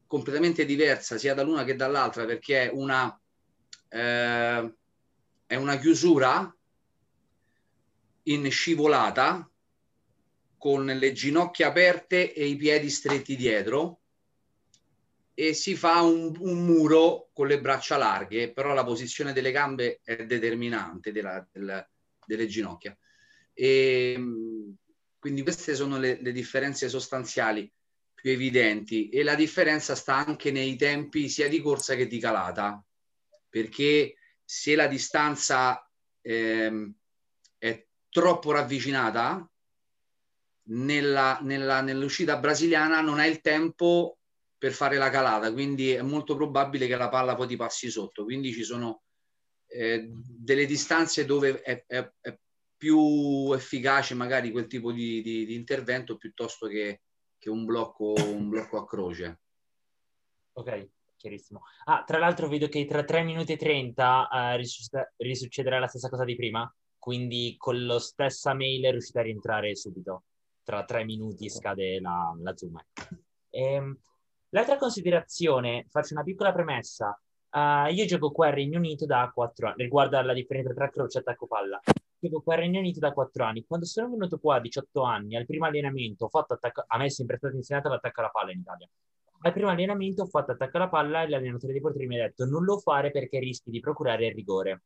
completamente 0.06 0.64
diversa 0.64 1.18
sia 1.18 1.34
dall'una 1.34 1.66
che 1.66 1.76
dall'altra 1.76 2.24
perché 2.24 2.70
è 2.70 2.72
una, 2.72 3.20
eh, 3.90 4.76
è 5.46 5.56
una 5.56 5.78
chiusura 5.78 6.56
in 8.24 8.50
scivolata 8.50 9.52
con 10.58 10.86
le 10.86 11.12
ginocchia 11.12 11.68
aperte 11.68 12.34
e 12.34 12.46
i 12.46 12.56
piedi 12.56 12.90
stretti 12.90 13.36
dietro 13.36 14.02
e 15.34 15.54
si 15.54 15.76
fa 15.76 16.02
un, 16.02 16.36
un 16.40 16.66
muro 16.66 17.30
con 17.32 17.46
le 17.46 17.62
braccia 17.62 17.96
larghe, 17.96 18.52
però 18.52 18.74
la 18.74 18.84
posizione 18.84 19.34
delle 19.34 19.52
gambe 19.52 20.00
è 20.04 20.26
determinante 20.26 21.12
della, 21.12 21.48
della, 21.52 21.88
delle 22.26 22.48
ginocchia. 22.48 22.98
E, 23.54 24.20
quindi 25.20 25.44
queste 25.44 25.76
sono 25.76 26.00
le, 26.00 26.20
le 26.22 26.32
differenze 26.32 26.90
sostanziali 26.90 27.72
più 28.16 28.32
evidenti 28.32 29.10
e 29.10 29.22
la 29.22 29.36
differenza 29.36 29.94
sta 29.94 30.26
anche 30.26 30.50
nei 30.52 30.76
tempi 30.76 31.30
sia 31.30 31.48
di 31.48 31.62
corsa 31.62 31.94
che 31.94 32.08
di 32.08 32.20
calata, 32.20 32.84
perché 33.48 34.16
se 34.44 34.74
la 34.74 34.88
distanza 34.88 35.88
ehm, 36.22 36.94
è 37.60 37.86
troppo 38.10 38.52
ravvicinata, 38.52 39.48
nella, 40.68 41.40
nella, 41.42 41.82
nell'uscita 41.82 42.38
brasiliana 42.38 43.02
non 43.02 43.20
hai 43.20 43.30
il 43.30 43.42
tempo 43.42 44.18
per 44.58 44.72
fare 44.72 44.98
la 44.98 45.10
calata, 45.10 45.54
quindi 45.54 45.92
è 45.92 46.02
molto 46.02 46.36
probabile 46.36 46.88
che 46.88 46.96
la 46.96 47.10
palla 47.10 47.36
poi 47.36 47.48
ti 47.48 47.56
passi 47.56 47.90
sotto. 47.90 48.24
Quindi 48.24 48.52
ci 48.52 48.64
sono 48.64 49.04
eh, 49.68 50.10
delle 50.10 50.66
distanze 50.66 51.26
dove 51.26 51.62
è, 51.62 51.86
è, 51.86 52.12
è, 52.20 52.38
più 52.78 53.52
efficace 53.54 54.14
magari 54.14 54.52
quel 54.52 54.68
tipo 54.68 54.92
di, 54.92 55.22
di, 55.22 55.46
di 55.46 55.56
intervento 55.56 56.16
piuttosto 56.16 56.68
che, 56.68 57.02
che 57.38 57.50
un, 57.50 57.66
blocco, 57.66 58.14
un 58.18 58.50
blocco 58.50 58.78
a 58.78 58.86
croce. 58.86 59.40
Ok, 60.54 60.90
chiarissimo. 61.16 61.62
Ah, 61.86 62.04
tra 62.04 62.20
l'altro 62.20 62.48
vedo 62.48 62.68
che 62.68 62.86
tra 62.86 63.04
3 63.04 63.24
minuti 63.24 63.54
e 63.54 63.58
30 63.58 64.28
uh, 64.32 64.62
risuccederà 65.18 65.80
la 65.80 65.88
stessa 65.88 66.10
cosa 66.10 66.24
di 66.24 66.36
prima, 66.36 66.72
quindi 66.98 67.56
con 67.58 67.84
la 67.86 68.00
stessa 68.00 68.54
mail 68.54 68.92
riuscite 68.92 69.20
a 69.20 69.24
rientrare 69.24 69.76
subito 69.76 70.24
tra 70.68 70.84
tre 70.84 71.06
minuti 71.06 71.50
scade 71.50 72.02
la, 72.02 72.36
la 72.42 72.58
Zoom. 72.58 72.78
Ehm, 73.52 73.98
l'altra 74.50 74.76
considerazione, 74.76 75.86
faccio 75.90 76.14
una 76.14 76.24
piccola 76.24 76.52
premessa. 76.52 77.18
Uh, 77.50 77.90
io 77.90 78.06
gioco 78.06 78.32
qua 78.32 78.48
al 78.48 78.54
Regno 78.54 78.78
Unito 78.78 79.06
da 79.06 79.32
quattro 79.34 79.68
anni, 79.68 79.84
riguardo 79.84 80.18
alla 80.18 80.34
differenza 80.34 80.74
tra 80.74 80.90
croce 80.90 81.20
e 81.20 81.22
attacco 81.22 81.48
palla. 81.48 81.80
Gioco 82.20 82.42
qua 82.42 82.56
al 82.56 82.60
Regno 82.60 82.80
Unito 82.80 83.00
da 83.00 83.14
quattro 83.14 83.46
anni. 83.46 83.64
Quando 83.66 83.86
sono 83.86 84.10
venuto 84.10 84.40
qua 84.40 84.56
a 84.56 84.60
18 84.60 85.02
anni, 85.04 85.38
al 85.38 85.46
primo 85.46 85.66
allenamento, 85.66 86.26
ho 86.26 86.30
fatto 86.30 86.56
attacco... 86.56 86.84
a 86.86 86.98
me 86.98 87.06
è 87.06 87.10
sempre 87.10 87.38
stato 87.38 87.56
insegnato 87.56 87.88
l'attacco 87.88 88.20
alla 88.20 88.30
palla 88.30 88.52
in 88.52 88.60
Italia. 88.60 88.90
Al 89.44 89.54
primo 89.54 89.70
allenamento 89.70 90.24
ho 90.24 90.28
fatto 90.28 90.52
attacco 90.52 90.76
alla 90.76 90.90
palla 90.90 91.24
e 91.24 91.30
l'allenatore 91.30 91.72
dei 91.72 91.82
portieri 91.82 92.08
mi 92.08 92.20
ha 92.20 92.24
detto 92.24 92.44
non 92.46 92.66
lo 92.66 92.78
fare 92.78 93.12
perché 93.12 93.40
rischi 93.40 93.72
di 93.72 93.80
procurare 93.80 94.26
il 94.28 94.34
rigore. 94.34 94.82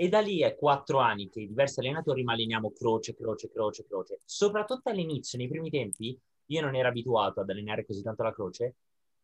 E 0.00 0.08
da 0.08 0.20
lì 0.20 0.40
è 0.40 0.56
quattro 0.56 0.96
anni 1.00 1.28
che 1.28 1.46
diversi 1.46 1.80
allenatori 1.80 2.22
ma 2.22 2.32
alleniamo 2.32 2.72
croce, 2.72 3.14
croce, 3.14 3.50
croce, 3.50 3.84
croce. 3.84 4.20
Soprattutto 4.24 4.88
all'inizio, 4.88 5.36
nei 5.36 5.46
primi 5.46 5.68
tempi, 5.68 6.18
io 6.46 6.60
non 6.62 6.74
ero 6.74 6.88
abituato 6.88 7.40
ad 7.40 7.50
allenare 7.50 7.84
così 7.84 8.00
tanto 8.00 8.22
la 8.22 8.32
croce. 8.32 8.76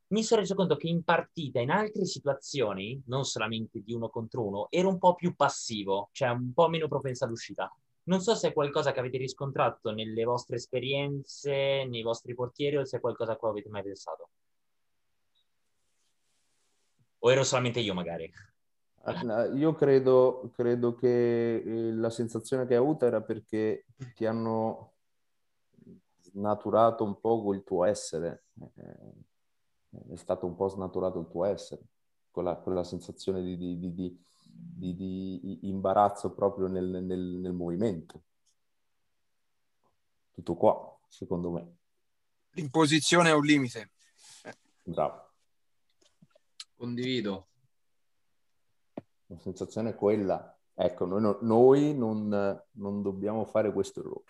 Mi 0.08 0.22
sono 0.22 0.42
reso 0.42 0.54
conto 0.54 0.76
che 0.76 0.88
in 0.88 1.02
partita, 1.02 1.60
in 1.60 1.70
altre 1.70 2.04
situazioni, 2.04 3.02
non 3.06 3.24
solamente 3.24 3.80
di 3.82 3.94
uno 3.94 4.10
contro 4.10 4.44
uno, 4.44 4.66
ero 4.68 4.90
un 4.90 4.98
po' 4.98 5.14
più 5.14 5.34
passivo, 5.34 6.10
cioè 6.12 6.28
un 6.28 6.52
po' 6.52 6.68
meno 6.68 6.88
propensa 6.88 7.24
all'uscita. 7.24 7.74
Non 8.02 8.20
so 8.20 8.34
se 8.34 8.48
è 8.48 8.52
qualcosa 8.52 8.92
che 8.92 8.98
avete 8.98 9.16
riscontrato 9.16 9.92
nelle 9.92 10.24
vostre 10.24 10.56
esperienze, 10.56 11.86
nei 11.88 12.02
vostri 12.02 12.34
portieri, 12.34 12.76
o 12.76 12.84
se 12.84 12.98
è 12.98 13.00
qualcosa 13.00 13.32
a 13.32 13.36
cui 13.36 13.48
avete 13.48 13.70
mai 13.70 13.82
pensato. 13.82 14.28
O 17.20 17.32
ero 17.32 17.44
solamente 17.44 17.80
io, 17.80 17.94
magari. 17.94 18.30
Io 19.54 19.72
credo, 19.74 20.50
credo 20.52 20.94
che 20.94 21.56
eh, 21.56 21.92
la 21.92 22.10
sensazione 22.10 22.66
che 22.66 22.74
hai 22.74 22.80
avuto 22.80 23.06
era 23.06 23.20
perché 23.20 23.86
ti 24.14 24.26
hanno 24.26 24.94
snaturato 26.20 27.04
un 27.04 27.20
po' 27.20 27.54
il 27.54 27.62
tuo 27.62 27.84
essere, 27.84 28.46
eh, 28.74 30.12
è 30.12 30.16
stato 30.16 30.46
un 30.46 30.56
po' 30.56 30.68
snaturato 30.68 31.20
il 31.20 31.28
tuo 31.28 31.44
essere, 31.44 31.82
quella, 32.32 32.56
quella 32.56 32.82
sensazione 32.82 33.42
di, 33.42 33.56
di, 33.56 33.78
di, 33.78 34.94
di, 34.96 35.58
imbarazzo 35.68 36.34
proprio 36.34 36.66
nel, 36.66 37.02
nel, 37.04 37.20
nel 37.20 37.52
movimento. 37.52 38.22
Tutto 40.32 40.54
qua, 40.56 40.98
secondo 41.08 41.50
me. 41.50 41.76
L'imposizione 42.50 43.30
è 43.30 43.34
un 43.34 43.44
limite. 43.44 43.92
Bravo. 44.82 45.30
Condivido. 46.76 47.46
La 49.26 49.38
sensazione 49.38 49.90
è 49.90 49.94
quella. 49.94 50.56
Ecco, 50.74 51.06
noi, 51.06 51.20
no, 51.20 51.38
noi 51.40 51.96
non, 51.96 52.28
non, 52.72 53.02
dobbiamo 53.02 53.44
fare 53.44 53.72
questo 53.72 54.00
errore. 54.00 54.24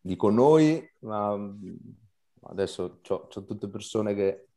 Dico 0.00 0.28
noi, 0.30 0.86
ma 1.00 1.38
adesso 2.42 3.00
ho 3.06 3.28
tutte 3.28 3.68
persone 3.68 4.14
che, 4.14 4.48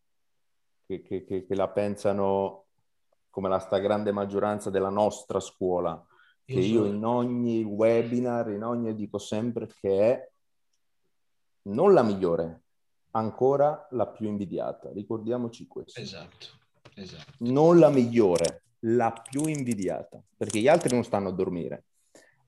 che, 0.86 1.04
che, 1.04 1.46
che, 1.46 1.56
la 1.56 1.70
pensano 1.70 2.66
come 3.30 3.50
la 3.50 3.60
stragrande 3.60 4.12
maggioranza 4.12 4.70
della 4.70 4.90
nostra 4.90 5.40
scuola, 5.40 6.04
che 6.44 6.60
io 6.60 6.86
in 6.86 7.06
ogni 7.06 7.64
webinar, 7.64 8.50
in 8.50 8.64
ogni 8.64 8.96
dico 8.96 9.20
sempre 9.20 9.68
che 9.68 10.00
è 10.00 10.32
non 11.64 11.94
la 11.94 12.04
migliore, 12.04 12.64
ancora 13.12 13.88
la 13.92 14.08
più 14.08 14.28
invidiata. 14.28 14.92
Ricordiamoci 14.92 15.68
questo. 15.68 16.00
Esatto, 16.00 16.48
esatto. 16.96 17.34
Non 17.40 17.80
la 17.80 17.90
migliore, 17.90 18.64
la 18.82 19.12
più 19.12 19.46
invidiata, 19.46 20.22
perché 20.36 20.60
gli 20.60 20.68
altri 20.68 20.94
non 20.94 21.04
stanno 21.04 21.30
a 21.30 21.34
dormire. 21.34 21.86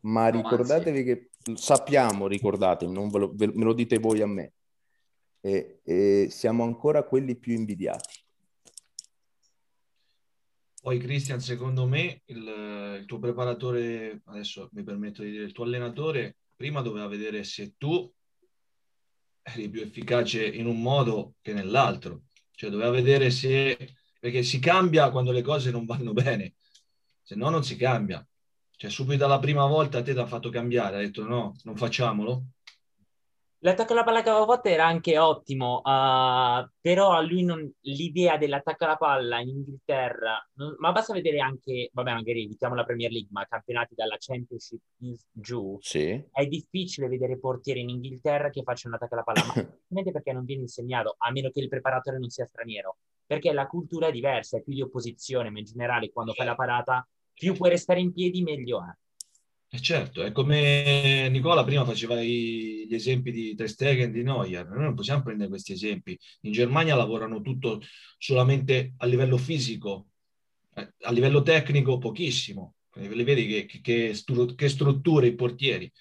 Ma 0.01 0.29
no, 0.29 0.37
ricordatevi 0.37 1.03
che 1.03 1.29
sappiamo, 1.55 2.27
ricordatevi, 2.27 2.91
non 2.91 3.09
ve 3.09 3.19
lo, 3.19 3.31
ve, 3.33 3.47
me 3.53 3.63
lo 3.63 3.73
dite 3.73 3.97
voi 3.97 4.21
a 4.21 4.27
me, 4.27 4.53
e, 5.41 5.81
e 5.83 6.27
siamo 6.29 6.63
ancora 6.63 7.03
quelli 7.03 7.35
più 7.35 7.53
invidiati. 7.53 8.23
Poi 10.81 10.97
Christian, 10.97 11.41
secondo 11.41 11.85
me 11.85 12.21
il, 12.25 12.97
il, 12.99 13.05
tuo 13.05 13.19
preparatore, 13.19 14.21
adesso 14.25 14.69
mi 14.71 14.83
permetto 14.83 15.23
di 15.23 15.31
dire 15.31 15.43
il 15.43 15.51
tuo 15.51 15.65
allenatore, 15.65 16.37
prima 16.55 16.81
doveva 16.81 17.07
vedere 17.07 17.43
se 17.43 17.73
tu 17.77 18.09
eri 19.41 19.69
più 19.69 19.81
efficace 19.81 20.45
in 20.45 20.67
un 20.67 20.81
modo 20.81 21.35
che 21.41 21.53
nell'altro, 21.53 22.23
cioè 22.51 22.69
doveva 22.69 22.91
vedere 22.91 23.29
se, 23.29 23.97
perché 24.19 24.43
si 24.43 24.59
cambia 24.59 25.09
quando 25.09 25.31
le 25.31 25.41
cose 25.41 25.71
non 25.71 25.85
vanno 25.85 26.13
bene, 26.13 26.55
se 27.21 27.35
no 27.35 27.49
non 27.49 27.63
si 27.63 27.75
cambia. 27.75 28.25
Cioè 28.75 28.89
subito 28.89 29.27
la 29.27 29.39
prima 29.39 29.65
volta 29.65 29.99
a 29.99 30.01
te 30.01 30.13
ti 30.13 30.19
ha 30.19 30.25
fatto 30.25 30.49
cambiare, 30.49 30.97
ha 30.97 30.99
detto 30.99 31.25
no, 31.25 31.55
non 31.63 31.75
facciamolo, 31.75 32.45
L'attacco 33.61 33.91
alla 33.91 34.05
palla 34.05 34.21
che 34.23 34.29
aveva 34.29 34.45
fatto 34.45 34.69
era 34.69 34.85
anche 34.85 35.17
ottimo, 35.17 35.81
uh, 35.83 36.65
però 36.79 37.11
a 37.11 37.19
lui 37.19 37.43
non, 37.43 37.69
l'idea 37.81 38.37
dell'attacco 38.37 38.85
alla 38.85 38.95
palla 38.95 39.41
in 39.41 39.49
Inghilterra, 39.49 40.49
non, 40.53 40.77
ma 40.79 40.93
basta 40.93 41.11
vedere 41.11 41.39
anche, 41.39 41.89
vabbè 41.91 42.13
magari 42.13 42.45
evitiamo 42.45 42.73
la 42.73 42.85
Premier 42.85 43.11
League, 43.11 43.27
ma 43.31 43.45
campionati 43.45 43.95
dalla 43.95 44.15
Championship 44.17 44.79
giù, 45.29 45.77
sì. 45.81 46.23
è 46.31 46.45
difficile 46.45 47.09
vedere 47.09 47.37
portieri 47.37 47.81
in 47.81 47.89
Inghilterra 47.89 48.49
che 48.49 48.63
facciano 48.63 48.95
un 48.95 49.01
attacco 49.01 49.15
alla 49.15 49.23
palla, 49.23 49.69
ma 49.89 50.01
perché 50.09 50.31
non 50.31 50.45
viene 50.45 50.61
insegnato, 50.61 51.15
a 51.17 51.29
meno 51.29 51.49
che 51.49 51.59
il 51.59 51.67
preparatore 51.67 52.17
non 52.17 52.29
sia 52.29 52.45
straniero, 52.45 52.95
perché 53.29 53.51
la 53.51 53.67
cultura 53.67 54.07
è 54.07 54.11
diversa, 54.11 54.57
è 54.57 54.63
più 54.63 54.73
di 54.73 54.81
opposizione, 54.81 55.51
ma 55.51 55.59
in 55.59 55.65
generale 55.65 56.09
quando 56.11 56.33
fai 56.33 56.47
la 56.47 56.55
parata 56.55 57.07
più 57.31 57.53
puoi 57.53 57.69
restare 57.69 57.99
in 57.99 58.11
piedi 58.11 58.41
meglio 58.41 58.79
è. 58.79 58.91
Eh 59.71 59.79
certo, 59.79 60.23
è 60.23 60.31
come 60.31 61.29
Nicola 61.29 61.63
prima 61.63 61.85
faceva 61.85 62.19
gli 62.19 62.87
esempi 62.89 63.29
di 63.31 63.53
Ter 63.53 63.69
Stegen, 63.69 64.11
di 64.11 64.23
Neuer, 64.23 64.67
noi 64.67 64.81
non 64.81 64.95
possiamo 64.95 65.21
prendere 65.21 65.47
questi 65.47 65.73
esempi. 65.73 66.17
In 66.41 66.53
Germania 66.53 66.95
lavorano 66.95 67.39
tutto 67.41 67.83
solamente 68.17 68.95
a 68.97 69.05
livello 69.05 69.37
fisico, 69.37 70.07
eh, 70.73 70.95
a 71.01 71.11
livello 71.11 71.43
tecnico 71.43 71.99
pochissimo. 71.99 72.77
Li 72.95 73.23
vedi 73.23 73.67
che, 73.67 73.79
che, 73.79 74.15
stru- 74.15 74.55
che 74.55 74.69
strutture 74.69 75.27
i 75.27 75.35
portieri. 75.35 75.91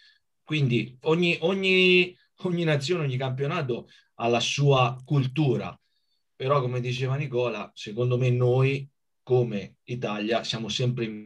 Quindi 0.43 0.97
ogni, 1.03 1.37
ogni, 1.41 2.17
ogni 2.45 2.65
nazione, 2.65 3.05
ogni 3.05 3.19
campionato 3.19 3.89
ha 4.15 4.29
la 4.29 4.41
sua 4.41 4.99
cultura. 5.05 5.79
Però 6.39 6.61
come 6.61 6.79
diceva 6.81 7.17
Nicola, 7.17 7.69
secondo 7.75 8.17
me 8.17 8.31
noi 8.31 8.89
come 9.25 9.79
Italia 9.85 10.45
siamo 10.45 10.69
sempre 10.69 11.05
in 11.05 11.17